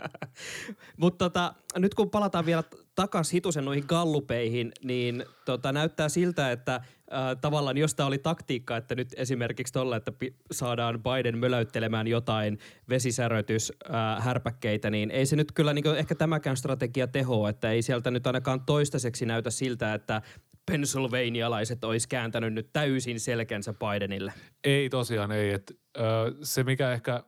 [0.96, 6.80] Mutta tota, nyt kun palataan vielä takaisin hitusen noihin gallupeihin, niin tota, näyttää siltä, että
[7.12, 12.06] äh, tavallaan jos tämä oli taktiikka, että nyt esimerkiksi tuolla, että pi- saadaan Biden möläyttelemään
[12.06, 17.82] jotain vesisäröityshärpäkkeitä, äh, niin ei se nyt kyllä niin ehkä tämäkään strategia teho, että ei
[17.82, 20.22] sieltä nyt ainakaan toistaiseksi näytä siltä, että
[20.66, 24.32] Pennsylvanialaiset olisi kääntänyt nyt täysin selkänsä Bidenille.
[24.64, 25.52] Ei tosiaan ei.
[25.52, 26.02] Et, ö,
[26.42, 27.24] se mikä ehkä,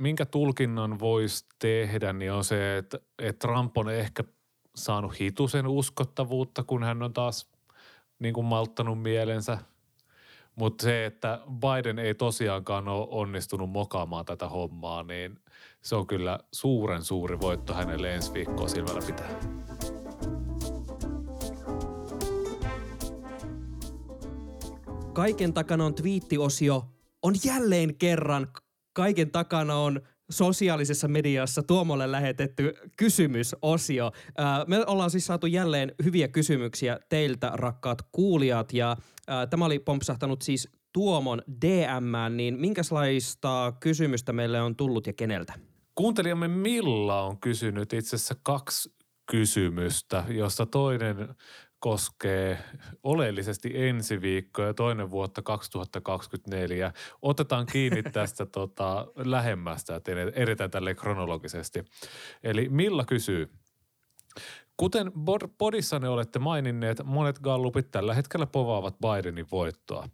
[0.00, 4.24] minkä tulkinnan voisi tehdä, niin on se, että, että Trump on ehkä
[4.76, 7.50] saanut hitusen uskottavuutta, kun hän on taas
[8.18, 9.58] niin kuin malttanut mielensä.
[10.56, 15.38] Mutta se, että Biden ei tosiaankaan ole onnistunut mokaamaan tätä hommaa, niin
[15.82, 19.30] se on kyllä suuren suuri voitto hänelle ensi viikkoa silmällä pitää.
[25.12, 26.84] Kaiken takana on twiittiosio.
[27.22, 28.46] On jälleen kerran
[28.92, 34.12] kaiken takana on sosiaalisessa mediassa Tuomolle lähetetty kysymysosio.
[34.66, 38.96] Me ollaan siis saatu jälleen hyviä kysymyksiä teiltä, rakkaat kuulijat, ja
[39.50, 45.52] tämä oli pompsahtanut siis Tuomon DM, niin minkälaista kysymystä meille on tullut ja keneltä?
[45.94, 48.94] Kuuntelijamme Milla on kysynyt itse asiassa kaksi
[49.30, 51.28] kysymystä, josta toinen
[51.86, 52.58] koskee
[53.02, 56.92] oleellisesti ensi viikkoa ja toinen vuotta 2024.
[57.22, 61.84] Otetaan kiinni tästä tota, lähemmästä, että edetään tälle kronologisesti.
[62.42, 63.50] Eli Milla kysyy,
[64.76, 65.12] Kuten
[65.58, 70.08] podissanne olette maininneet, monet gallupit tällä hetkellä povaavat Bidenin voittoa.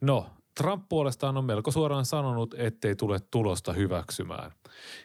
[0.00, 0.26] No,
[0.56, 4.52] Trump puolestaan on melko suoraan sanonut, ettei tule tulosta hyväksymään.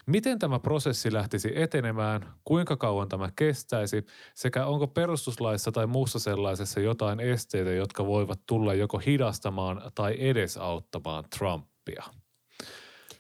[0.06, 4.06] Miten tämä prosessi lähtisi etenemään, kuinka kauan tämä kestäisi
[4.36, 11.24] sekä onko perustuslaissa tai muussa sellaisessa jotain esteitä, jotka voivat tulla joko hidastamaan tai edesauttamaan
[11.38, 12.04] Trumpia?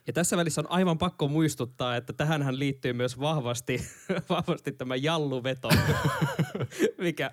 [0.07, 3.87] Ja tässä välissä on aivan pakko muistuttaa, että tähän liittyy myös vahvasti,
[4.29, 5.69] vahvasti tämä jalluveto,
[6.97, 7.31] mikä,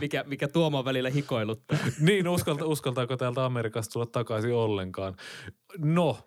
[0.00, 1.78] mikä, mikä Tuoman välillä hikoiluttaa.
[2.00, 5.16] niin, uskalta, uskaltaako täältä Amerikasta tulla takaisin ollenkaan?
[5.78, 6.18] No,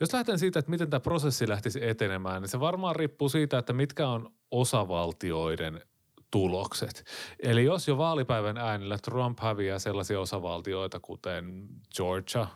[0.00, 3.72] jos lähdetään siitä, että miten tämä prosessi lähtisi etenemään, niin se varmaan riippuu siitä, että
[3.72, 5.80] mitkä on osavaltioiden
[6.30, 7.04] tulokset.
[7.40, 12.46] Eli jos jo vaalipäivän äänillä Trump häviää sellaisia osavaltioita kuten Georgia,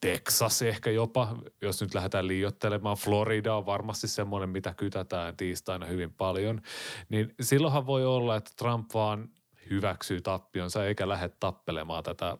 [0.00, 2.96] Texas ehkä jopa, jos nyt lähdetään liiottelemaan.
[2.96, 6.60] Florida on varmasti semmoinen, mitä kytätään tiistaina hyvin paljon.
[7.08, 9.28] Niin silloinhan voi olla, että Trump vaan
[9.70, 12.38] hyväksyy tappionsa eikä lähde tappelemaan tätä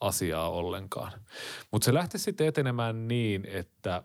[0.00, 1.12] asiaa ollenkaan.
[1.72, 4.02] Mutta se lähti sitten etenemään niin, että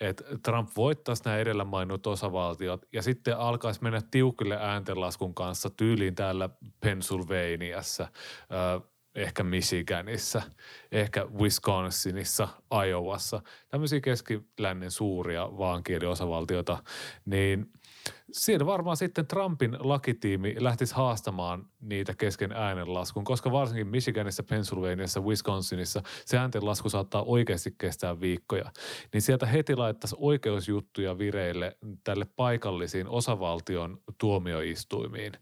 [0.00, 6.14] että Trump voittaisi nämä edellä mainitut osavaltiot ja sitten alkaisi mennä tiukille ääntenlaskun kanssa tyyliin
[6.14, 6.48] täällä
[6.80, 8.08] Pennsylvaniassa,
[9.22, 10.42] ehkä Michiganissa,
[10.92, 12.48] ehkä Wisconsinissa,
[12.88, 16.82] Iowassa, tämmöisiä keskilännen suuria vaankieliosavaltioita,
[17.26, 17.70] niin
[18.32, 26.02] Siinä varmaan sitten Trumpin lakitiimi lähtisi haastamaan niitä kesken äänenlaskun, koska varsinkin Michiganissa, Pennsylvaniassa, Wisconsinissa
[26.24, 28.72] se ääntenlasku saattaa oikeasti kestää viikkoja.
[29.12, 35.32] Niin sieltä heti laittaisi oikeusjuttuja vireille tälle paikallisiin osavaltion tuomioistuimiin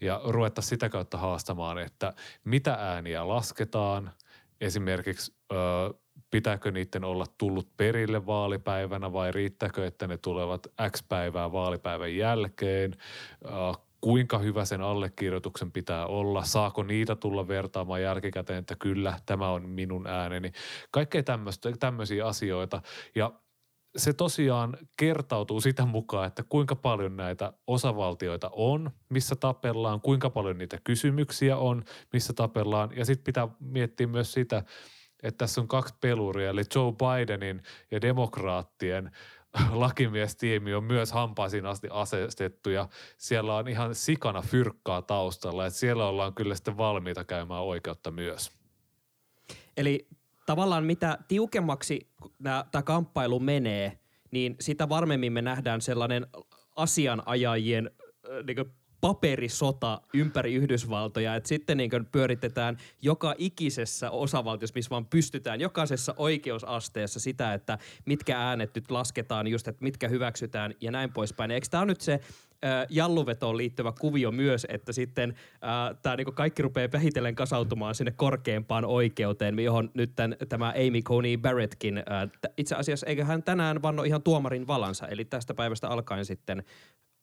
[0.00, 2.12] ja ruvettaisiin sitä kautta haastamaan, että
[2.44, 4.12] mitä ääniä lasketaan,
[4.60, 5.32] esimerkiksi–
[6.30, 12.94] pitääkö niiden olla tullut perille vaalipäivänä vai riittääkö, että ne tulevat X päivää vaalipäivän jälkeen,
[14.00, 19.68] kuinka hyvä sen allekirjoituksen pitää olla, saako niitä tulla vertaamaan jälkikäteen, että kyllä, tämä on
[19.68, 20.52] minun ääneni.
[20.90, 21.22] Kaikkea
[21.80, 22.82] tämmöisiä asioita
[23.14, 23.32] ja
[23.96, 30.58] se tosiaan kertautuu sitä mukaan, että kuinka paljon näitä osavaltioita on, missä tapellaan, kuinka paljon
[30.58, 32.90] niitä kysymyksiä on, missä tapellaan.
[32.96, 34.62] Ja sitten pitää miettiä myös sitä,
[35.22, 39.10] että tässä on kaksi peluria, eli Joe Bidenin ja demokraattien
[39.72, 46.06] lakimiestiimi on myös hampaisiin asti asestettu ja siellä on ihan sikana fyrkkaa taustalla, että siellä
[46.06, 48.52] ollaan kyllä sitten valmiita käymään oikeutta myös.
[49.76, 50.08] Eli
[50.46, 52.10] tavallaan mitä tiukemmaksi
[52.42, 53.98] tämä kamppailu menee,
[54.30, 56.26] niin sitä varmemmin me nähdään sellainen
[56.76, 57.90] asianajajien
[58.46, 66.14] niin paperisota ympäri Yhdysvaltoja, että sitten niin pyöritetään joka ikisessä osavaltiossa, missä vaan pystytään, jokaisessa
[66.16, 71.50] oikeusasteessa sitä, että mitkä äänet nyt lasketaan, just että mitkä hyväksytään ja näin poispäin.
[71.50, 72.20] Eikö tämä nyt se
[72.88, 75.34] jalluvetoon liittyvä kuvio myös, että sitten
[76.02, 81.36] tämä niinku kaikki rupeaa vähitellen kasautumaan sinne korkeimpaan oikeuteen, johon nyt tämän, tämä Amy Coney
[81.36, 86.24] Barrettkin, ää, itse asiassa eikö hän tänään vanno ihan tuomarin valansa, eli tästä päivästä alkaen
[86.24, 86.64] sitten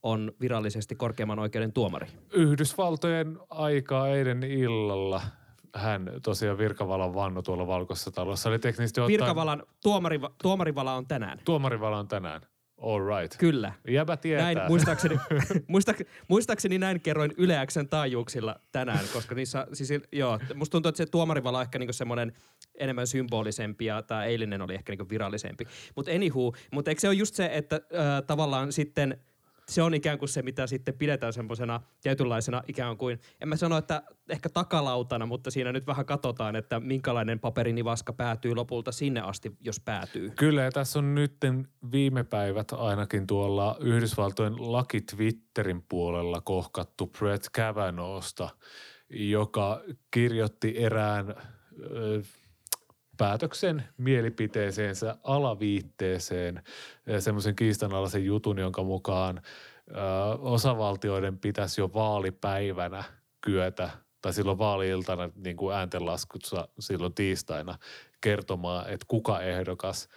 [0.05, 2.07] on virallisesti korkeimman oikeuden tuomari?
[2.33, 5.21] Yhdysvaltojen aikaa eilen illalla
[5.75, 8.49] hän tosiaan virkavalan vannu tuolla Valkoisessa talossa.
[8.49, 9.19] Eli teknisesti ottaen...
[9.19, 11.39] Virkavalan, tuomari, tuomarivala on tänään.
[11.45, 12.41] Tuomarivala on tänään.
[12.77, 13.37] All right.
[13.37, 13.73] Kyllä.
[13.87, 14.53] Jäbä tietää.
[14.53, 15.19] Näin, muistaakseni,
[15.67, 20.97] muistaakseni, muistaakseni näin kerroin Yle Xn taajuuksilla tänään, koska niissä, siis joo, musta tuntuu, että
[20.97, 22.33] se tuomarivala on ehkä niinku semmoinen
[22.79, 25.65] enemmän symbolisempi ja tämä eilinen oli ehkä niinku virallisempi.
[25.95, 29.17] Mutta anywho, mutta eikö se ole just se, että äh, tavallaan sitten–
[29.69, 33.77] se on ikään kuin se, mitä sitten pidetään semmoisena tietynlaisena ikään kuin, en mä sano,
[33.77, 39.57] että ehkä takalautana, mutta siinä nyt vähän katsotaan, että minkälainen paperinivaska päätyy lopulta sinne asti,
[39.59, 40.29] jos päätyy.
[40.29, 41.35] Kyllä, ja tässä on nyt
[41.91, 48.49] viime päivät ainakin tuolla Yhdysvaltojen laki Twitterin puolella kohkattu Brett Kavanaughsta,
[49.09, 51.35] joka kirjoitti erään
[53.17, 56.63] päätöksen mielipiteeseensä alaviitteeseen
[57.19, 59.41] semmoisen kiistanalaisen jutun, jonka mukaan
[59.89, 59.93] ö,
[60.39, 63.03] osavaltioiden pitäisi jo vaalipäivänä
[63.41, 63.89] kyetä
[64.21, 67.77] tai silloin vaaliiltana niin kuin ääntenlaskussa silloin tiistaina
[68.21, 70.09] kertomaan, että kuka ehdokas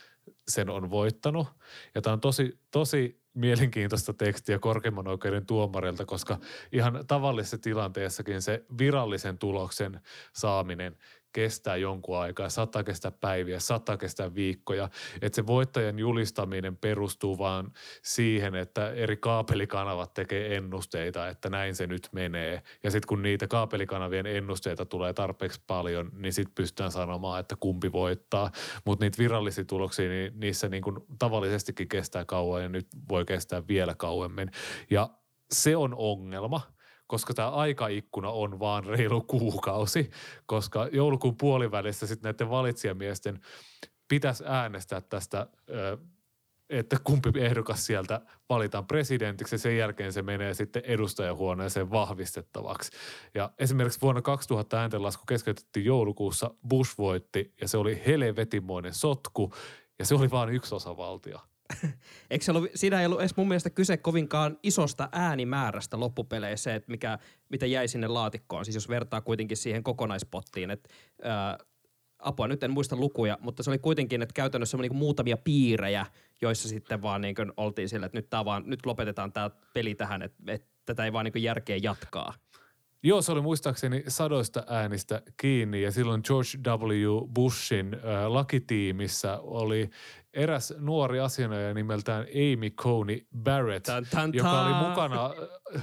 [0.49, 1.47] sen on voittanut.
[1.95, 6.39] Ja tämä on tosi, tosi mielenkiintoista tekstiä korkeimman oikeuden tuomarilta, koska
[6.73, 10.01] ihan tavallisessa tilanteessakin se virallisen tuloksen
[10.33, 10.97] saaminen–
[11.33, 14.89] kestää jonkun aikaa, saattaa kestää päiviä, saattaa kestää viikkoja.
[15.23, 21.87] Että se voittajan julistaminen perustuu vaan siihen, että eri kaapelikanavat tekee ennusteita, että näin se
[21.87, 22.63] nyt menee.
[22.83, 27.93] Ja sitten kun niitä kaapelikanavien ennusteita tulee tarpeeksi paljon, niin sitten pystytään sanomaan, että kumpi
[27.93, 28.51] voittaa.
[28.85, 33.63] Mutta niitä virallisia tuloksia, niin niissä niin kuin tavallisestikin kestää kauan ja nyt voi kestää
[33.69, 34.51] vielä kauemmin.
[34.91, 35.09] Ja
[35.51, 36.61] se on ongelma–
[37.09, 40.11] koska tämä aikaikkuna on vaan reilu kuukausi,
[40.47, 43.41] koska joulukuun puolivälissä sitten näiden valitsijamiesten
[44.09, 45.47] pitäisi äänestää tästä,
[46.71, 52.91] että kumpi ehdokas sieltä valitaan presidentiksi ja sen jälkeen se menee sitten edustajahuoneeseen vahvistettavaksi.
[53.35, 59.53] Ja esimerkiksi vuonna 2000 ääntenlasku keskeytettiin joulukuussa, Bush voitti ja se oli helvetimoinen sotku
[59.99, 61.41] ja se oli vain yksi osavaltio.
[62.31, 66.91] Eikö se ollut, siinä ei ollut edes mun mielestä kyse kovinkaan isosta äänimäärästä loppupeleissä, että
[66.91, 68.65] mikä, mitä jäi sinne laatikkoon.
[68.65, 70.89] Siis jos vertaa kuitenkin siihen kokonaispottiin, että
[71.23, 71.59] ää,
[72.19, 76.07] apua, nyt en muista lukuja, mutta se oli kuitenkin, että käytännössä oli niin muutamia piirejä,
[76.43, 80.23] joissa sitten vaan niin oltiin sillä, että nyt, tää vaan, nyt lopetetaan tämä peli tähän,
[80.23, 82.35] että, että tätä ei vaan niin järkeä jatkaa.
[83.03, 87.33] Joo, se oli muistaakseni sadoista äänistä kiinni ja silloin George W.
[87.35, 89.91] Bushin äh, lakitiimissä oli
[90.39, 95.31] eräs nuori asianajaja nimeltään Amy Coney Barrett, tan, tan, joka oli mukana,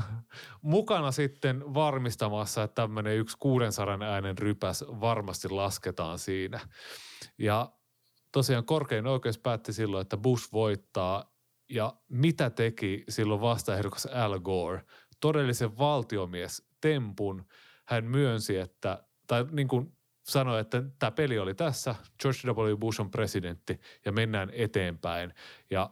[0.61, 6.59] mukana sitten varmistamassa, että tämmöinen yksi 600 äänen rypäs varmasti lasketaan siinä.
[7.37, 7.71] Ja
[8.31, 11.33] tosiaan korkein oikeus päätti silloin, että Bush voittaa
[11.69, 14.81] ja mitä teki silloin vastaehdokas Al Gore?
[15.19, 17.45] Todellisen valtiomies tempun.
[17.85, 22.77] Hän myönsi, että, tai niin kuin sanoi, että tämä peli oli tässä, George W.
[22.79, 25.33] Bush on presidentti ja mennään eteenpäin.
[25.69, 25.89] Ja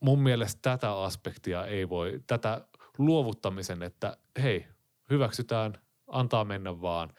[0.00, 2.66] mun mielestä tätä aspektia ei voi, tätä
[2.98, 4.66] luovuttamisen, että hei,
[5.10, 7.12] hyväksytään, antaa mennä vaan.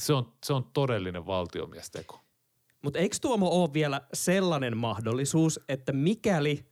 [0.00, 2.20] Se on, se on todellinen valtiomiesteko.
[2.82, 6.66] Mutta eikö Tuomo ole vielä sellainen mahdollisuus, että mikäli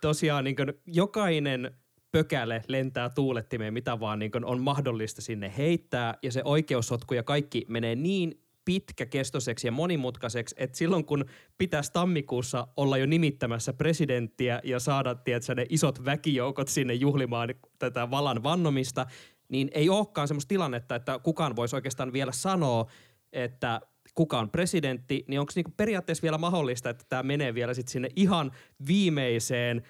[0.00, 1.76] tosiaan niin jokainen
[2.12, 7.64] pökäle lentää tuulettimeen, mitä vaan niin on mahdollista sinne heittää, ja se oikeussotku ja kaikki
[7.68, 11.24] menee niin pitkäkestoiseksi ja monimutkaiseksi, että silloin kun
[11.58, 18.10] pitäisi tammikuussa olla jo nimittämässä presidenttiä ja saada tiedätkö, ne isot väkijoukot sinne juhlimaan tätä
[18.10, 19.06] valan vannomista,
[19.48, 22.86] niin ei olekaan semmoista tilannetta, että kukaan voisi oikeastaan vielä sanoa,
[23.32, 23.80] että
[24.14, 28.08] kuka on presidentti, niin onko niinku periaatteessa vielä mahdollista, että tämä menee vielä sit sinne
[28.16, 28.52] ihan
[28.86, 29.82] viimeiseen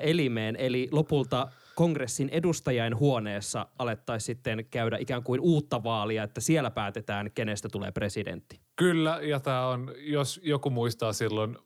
[0.00, 6.70] elimeen, eli lopulta kongressin edustajain huoneessa alettaisiin sitten käydä ikään kuin uutta vaalia, että siellä
[6.70, 8.60] päätetään, kenestä tulee presidentti.
[8.76, 11.56] Kyllä, ja tämä on, jos joku muistaa silloin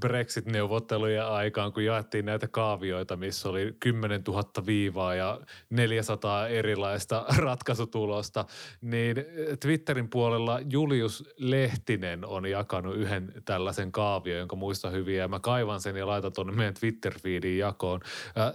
[0.00, 8.44] Brexit-neuvottelujen aikaan, kun jaettiin näitä kaavioita, missä oli 10 000 viivaa ja 400 erilaista ratkaisutulosta,
[8.80, 9.16] niin
[9.60, 15.80] Twitterin puolella Julius Lehtinen on jakanut yhden tällaisen kaavion, jonka muista hyvin, ja mä kaivan
[15.80, 18.00] sen ja laitan tuonne meidän Twitter-feediin jakoon.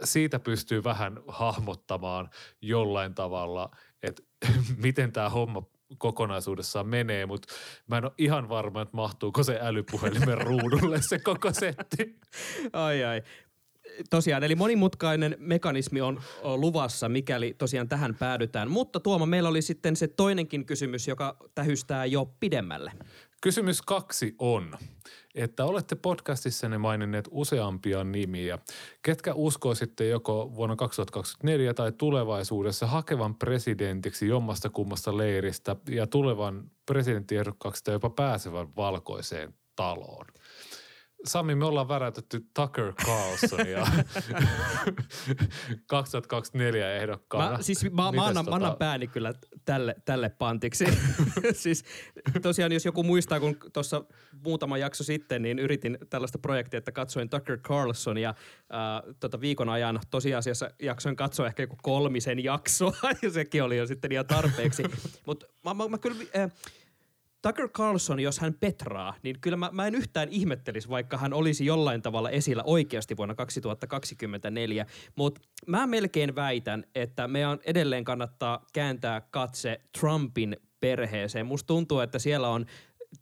[0.04, 2.30] Siitä pystyy vähän hahmottamaan
[2.62, 3.70] jollain tavalla,
[4.04, 4.24] että
[4.84, 5.64] miten tämä homma
[5.98, 7.54] kokonaisuudessaan menee, mutta
[7.88, 12.20] mä en ole ihan varma, että mahtuuko se älypuhelimen ruudulle se koko setti.
[12.74, 13.24] Ai ai.
[14.10, 18.72] Tosiaan, eli monimutkainen mekanismi on, luvassa, mikäli tosiaan tähän päädytään.
[18.72, 22.92] Mutta Tuoma, meillä oli sitten se toinenkin kysymys, joka tähystää jo pidemmälle.
[23.42, 24.78] Kysymys kaksi on,
[25.36, 28.60] että olette podcastissanne maininneet useampia nimiä.
[29.02, 37.84] Ketkä uskoisitte joko vuonna 2024 tai tulevaisuudessa hakevan presidentiksi jommasta kummasta leiristä ja tulevan presidenttiehdokkaaksi
[37.84, 40.26] tai jopa pääsevän valkoiseen taloon?
[41.26, 43.88] Sami, me ollaan värätetty Tucker Carlsonia
[45.88, 47.58] 2024 ehdokkaana.
[47.58, 49.34] Mä, siis mä, mä, annan, mä annan tota- pääni kyllä
[49.66, 50.86] tälle, tälle pantiksi.
[51.54, 51.84] siis
[52.42, 54.04] tosiaan, jos joku muistaa, kun tuossa
[54.44, 59.70] muutama jakso sitten, niin yritin tällaista projektia, että katsoin Tucker Carlson ja äh, tota viikon
[59.70, 64.84] ajan tosiasiassa jaksoin katsoa ehkä joku kolmisen jaksoa ja sekin oli jo sitten ihan tarpeeksi.
[65.26, 66.26] Mutta mä, mä, mä kyllä...
[66.36, 66.52] Äh,
[67.42, 71.66] Tucker Carlson, jos hän petraa, niin kyllä mä, mä en yhtään ihmettelisi, vaikka hän olisi
[71.66, 74.86] jollain tavalla esillä oikeasti vuonna 2024.
[75.16, 81.46] Mutta mä melkein väitän, että meidän edelleen kannattaa kääntää katse Trumpin perheeseen.
[81.46, 82.66] Musta tuntuu, että siellä on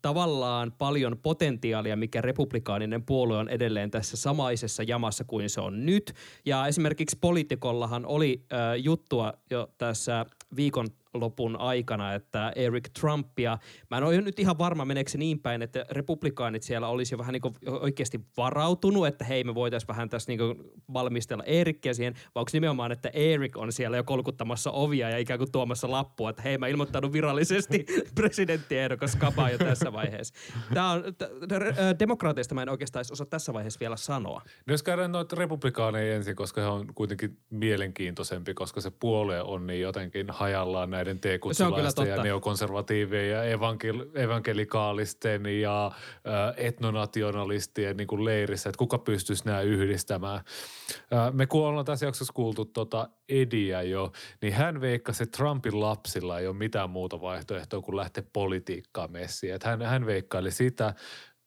[0.02, 6.14] tavallaan paljon potentiaalia, mikä republikaaninen puolue on edelleen tässä samaisessa jamassa kuin se on nyt.
[6.46, 10.88] Ja esimerkiksi poliitikollahan oli äh, juttua jo tässä viikon
[11.20, 13.58] lopun aikana, että Eric Trumpia,
[13.92, 17.18] mä en ole nyt ihan varma, meneekö se niin päin, että republikaanit siellä olisi jo
[17.18, 20.56] vähän niin kuin oikeasti varautunut, että hei, me voitaisiin vähän tässä niin kuin
[20.94, 25.38] valmistella Erikkiä siihen, vai onko nimenomaan, että Eric on siellä jo kolkuttamassa ovia ja ikään
[25.38, 27.86] kuin tuomassa lappua, että hei, mä ilmoittanut virallisesti
[28.16, 30.34] presidenttiehdokas kapaa jo tässä vaiheessa.
[30.74, 34.42] Tämä on, t- demokraateista mä en oikeastaan osaa tässä vaiheessa vielä sanoa.
[34.68, 39.68] No jos käydään noita republikaaneja ensin, koska he on kuitenkin mielenkiintoisempi, koska se puolue on
[39.68, 48.26] niin jotenkin hajallaan näiden teekutsulaisten ja neokonservatiivien ja evankel- evankelikaalisten ja äh, etnonationalistien niin kuin
[48.26, 50.42] leirissä, että kuka pystyisi nämä yhdistämään.
[51.14, 55.80] Äh, me kun ollaan tässä jaksossa kuultu tota Ediä jo, niin hän veikkasi, että Trumpin
[55.80, 59.54] lapsilla ei ole mitään muuta vaihtoehtoa kuin lähteä politiikkaan messiin.
[59.54, 60.94] Että hän, hän veikkaili sitä,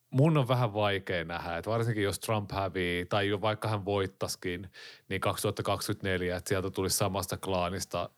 [0.09, 4.71] mun on vähän vaikea nähdä, että varsinkin jos Trump hävii tai jo vaikka hän voittaskin,
[5.09, 8.09] niin 2024, että sieltä tulisi samasta klaanista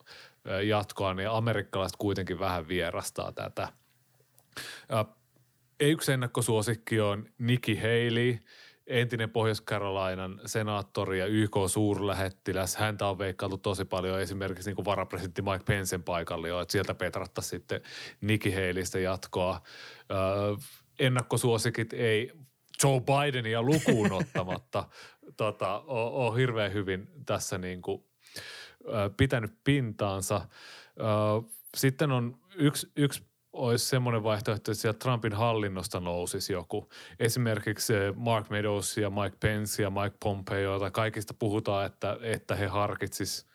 [0.64, 3.68] jatkoa, niin amerikkalaiset kuitenkin vähän vierastaa tätä.
[5.80, 8.38] Yksi ennakkosuosikki on Nikki Haley,
[8.88, 12.76] entinen Pohjois-Carolinan senaattori ja YK-suurlähettiläs.
[12.76, 17.50] Häntä on veikkailtu tosi paljon esimerkiksi niin kuin varapresidentti Mike Pencen paikalle että sieltä petrattaisiin
[17.50, 17.82] sitten
[18.22, 19.62] Nikki Haleystä jatkoa.
[20.12, 20.16] Ö,
[21.00, 22.32] ennakkosuosikit ei
[22.84, 24.84] Joe Bidenia lukuun ottamatta
[25.38, 28.04] tota, ole, ole hirveän hyvin tässä niin kuin,
[29.17, 30.47] pitänyt pintaansa.
[31.77, 33.23] Sitten on yksi, yksi
[33.53, 36.89] olisi semmoinen vaihtoehto, että sieltä Trumpin hallinnosta nousisi joku.
[37.19, 42.67] Esimerkiksi Mark Meadows ja Mike Pence ja Mike Pompeo, joita kaikista puhutaan, että, että he
[42.67, 43.47] harkitsis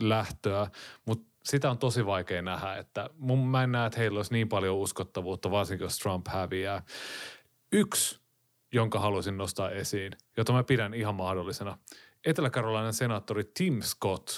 [0.00, 0.66] lähtöä,
[1.04, 4.48] mutta sitä on tosi vaikea nähdä, että mun, mä en näe, että heillä olisi niin
[4.48, 6.82] paljon uskottavuutta, varsinkin jos Trump häviää.
[7.72, 8.20] Yksi,
[8.72, 11.78] jonka haluaisin nostaa esiin, jota mä pidän ihan mahdollisena.
[12.24, 14.30] Etelä-Carolinan senaattori Tim Scott,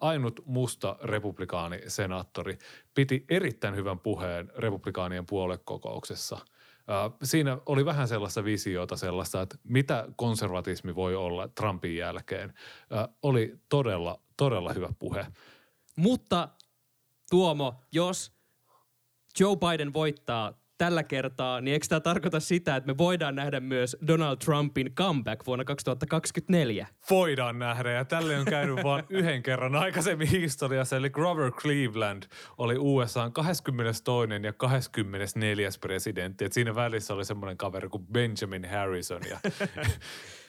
[0.00, 2.58] ainut musta republikaanisenaattori,
[2.94, 6.38] piti erittäin hyvän puheen republikaanien puoluekokouksessa.
[7.22, 12.54] Siinä oli vähän sellaista visiota sellaista, että mitä konservatismi voi olla Trumpin jälkeen.
[13.22, 15.26] Oli todella, todella hyvä puhe.
[15.96, 16.48] Mutta
[17.30, 18.32] Tuomo, jos
[19.40, 23.96] Joe Biden voittaa tällä kertaa, niin eikö tämä tarkoita sitä, että me voidaan nähdä myös
[24.06, 26.86] Donald Trumpin comeback vuonna 2024?
[27.10, 27.90] voidaan nähdä.
[27.90, 30.96] Ja tälle on käynyt vain yhden kerran aikaisemmin historiassa.
[30.96, 32.22] Eli Grover Cleveland
[32.58, 34.42] oli USA 22.
[34.42, 35.68] ja 24.
[35.80, 36.44] presidentti.
[36.44, 39.22] Et siinä välissä oli semmoinen kaveri kuin Benjamin Harrison.
[39.30, 39.38] Ja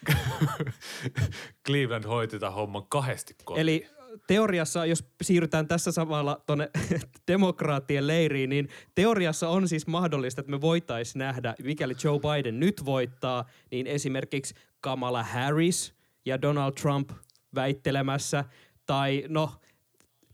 [1.67, 3.61] Cleveland hoiti tämän homman kahdesti kotiin.
[3.61, 3.87] Eli
[4.27, 6.69] teoriassa, jos siirrytään tässä samalla tuonne
[7.31, 12.85] demokraattien leiriin, niin teoriassa on siis mahdollista, että me voitaisiin nähdä, mikäli Joe Biden nyt
[12.85, 15.93] voittaa, niin esimerkiksi Kamala Harris
[16.25, 17.09] ja Donald Trump
[17.55, 18.45] väittelemässä,
[18.85, 19.49] tai no,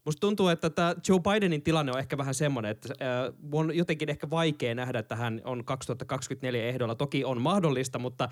[0.05, 4.09] Musta tuntuu, että tämä Joe Bidenin tilanne on ehkä vähän semmoinen, että äh, on jotenkin
[4.09, 6.95] ehkä vaikea nähdä, että hän on 2024 ehdolla.
[6.95, 8.29] Toki on mahdollista, mutta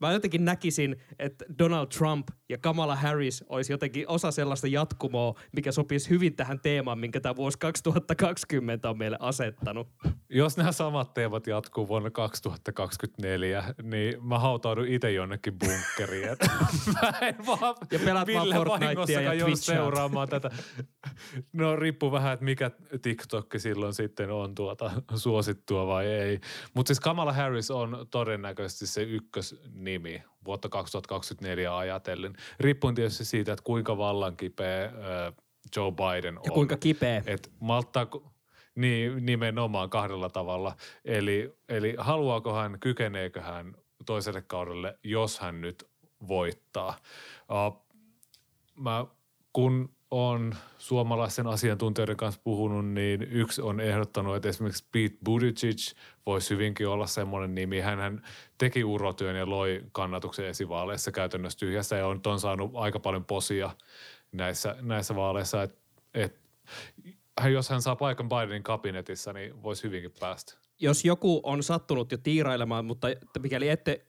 [0.00, 5.72] mä jotenkin näkisin, että Donald Trump ja Kamala Harris olisi jotenkin osa sellaista jatkumoa, mikä
[5.72, 9.88] sopisi hyvin tähän teemaan, minkä tämä vuosi 2020 on meille asettanut.
[10.28, 16.28] Jos nämä samat teemat jatkuu vuonna 2024, niin mä hautaudun itse jonnekin bunkkeriin.
[17.02, 20.50] Mä en vaan Ja pelaat vaan Fortnitea ja seuraamaan tätä.
[21.52, 22.70] No riippuu vähän, että mikä
[23.02, 26.40] TikTok silloin sitten on tuota suosittua vai ei.
[26.74, 29.02] Mutta siis Kamala Harris on todennäköisesti se
[29.86, 32.36] ykkösnimi vuotta 2024 ajatellen.
[32.60, 34.92] Riippuen tietysti siitä, että kuinka vallankipeä äh,
[35.76, 36.44] Joe Biden on.
[36.44, 37.22] Ja kuinka kipeä.
[37.26, 38.32] Et malttaako,
[38.74, 40.76] niin nimenomaan kahdella tavalla.
[41.04, 43.76] Eli, eli haluaako hän, kykeneekö hän
[44.06, 45.88] toiselle kaudelle, jos hän nyt
[46.28, 46.96] voittaa.
[47.50, 47.86] Uh,
[48.74, 49.06] mä,
[49.52, 55.78] kun on suomalaisen asiantuntijoiden kanssa puhunut, niin yksi on ehdottanut, että esimerkiksi Pete Buttigieg
[56.26, 57.80] voisi hyvinkin olla semmoinen nimi.
[57.80, 58.22] Hän
[58.58, 63.70] teki urotyön ja loi kannatuksen esivaaleissa käytännössä tyhjässä ja on, on saanut aika paljon posia
[64.32, 65.62] näissä, näissä vaaleissa.
[65.62, 65.78] Et,
[66.14, 66.40] et,
[67.52, 72.18] jos hän saa paikan Bidenin kabinetissa, niin voisi hyvinkin päästä jos joku on sattunut jo
[72.18, 74.06] tiirailemaan, mutta mikäli ette,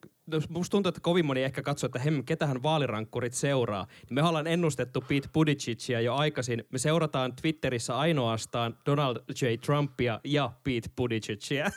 [0.49, 3.87] musta tuntuu, että kovin moni ehkä katsoo, että hem, ketähän vaalirankkurit seuraa.
[4.09, 6.63] Me ollaan ennustettu Pete Buttigiegia jo aikaisin.
[6.71, 9.45] Me seurataan Twitterissä ainoastaan Donald J.
[9.65, 11.63] Trumpia ja Pete Buttigiegia.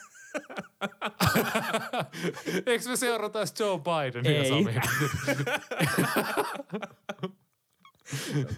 [2.67, 4.51] Eikö me seurata Joe Bidenia, Ei.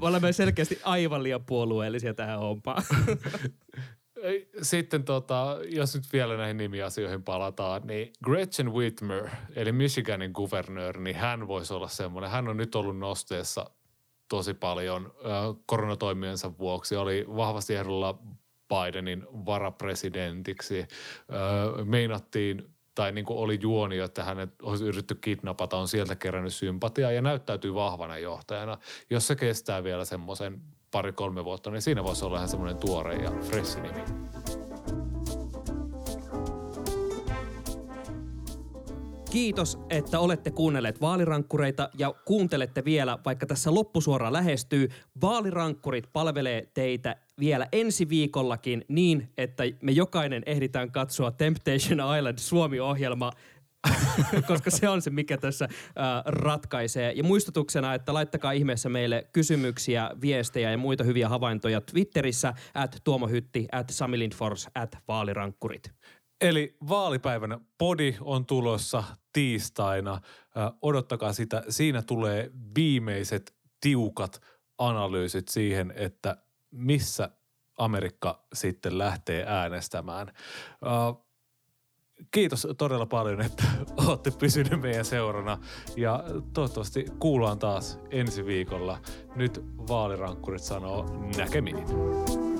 [0.01, 2.83] Olemme selkeästi aivan liian puolueellisia tähän hommaan.
[4.63, 11.17] Sitten tota, jos nyt vielä näihin nimiasioihin palataan, niin Gretchen Whitmer, eli Michiganin kuvernööri, niin
[11.17, 12.31] hän voisi olla semmoinen.
[12.31, 13.71] Hän on nyt ollut nosteessa
[14.29, 15.15] tosi paljon
[15.67, 16.97] koronatoimiensa vuoksi.
[16.97, 18.19] Oli vahvasti ehdolla
[18.69, 20.87] Bidenin varapresidentiksi.
[21.85, 27.13] Meinattiin tai niin kuin oli juoni, että hänet olisi yritetty kidnapata, on sieltä kerännyt sympatiaa
[27.13, 28.79] ja näyttäytyy vahvana johtajana.
[29.11, 30.61] Jos se kestää vielä semmoisen
[30.93, 34.03] pari-kolme vuotta, niin siinä voisi olla ihan semmoinen tuore ja freshi nimi.
[39.31, 44.89] Kiitos, että olette kuunnelleet vaalirankkureita ja kuuntelette vielä, vaikka tässä loppusuora lähestyy.
[45.23, 53.33] Vaalirankkurit palvelee teitä vielä ensi viikollakin niin, että me jokainen ehditään katsoa Temptation Island Suomi-ohjelma
[54.49, 55.73] koska se on se, mikä tässä äh,
[56.27, 57.13] ratkaisee.
[57.13, 63.27] Ja muistutuksena, että laittakaa ihmeessä meille kysymyksiä, viestejä ja muita hyviä havaintoja Twitterissä, at Tuomo
[63.27, 65.93] Hytti, at Sami Lindfors, at Vaalirankkurit.
[66.41, 70.21] Eli vaalipäivänä podi on tulossa tiistaina.
[70.57, 71.63] Ö, odottakaa sitä.
[71.69, 74.43] Siinä tulee viimeiset tiukat
[74.79, 76.37] analyysit siihen, että
[76.71, 77.31] missä
[77.77, 80.29] Amerikka sitten lähtee äänestämään.
[80.29, 81.23] Ö,
[82.31, 83.65] Kiitos todella paljon, että
[84.07, 85.59] olette pysyneet meidän seurana
[85.97, 88.99] ja toivottavasti kuullaan taas ensi viikolla.
[89.37, 92.52] Nyt vaalirankkurit sanoo näkemiin.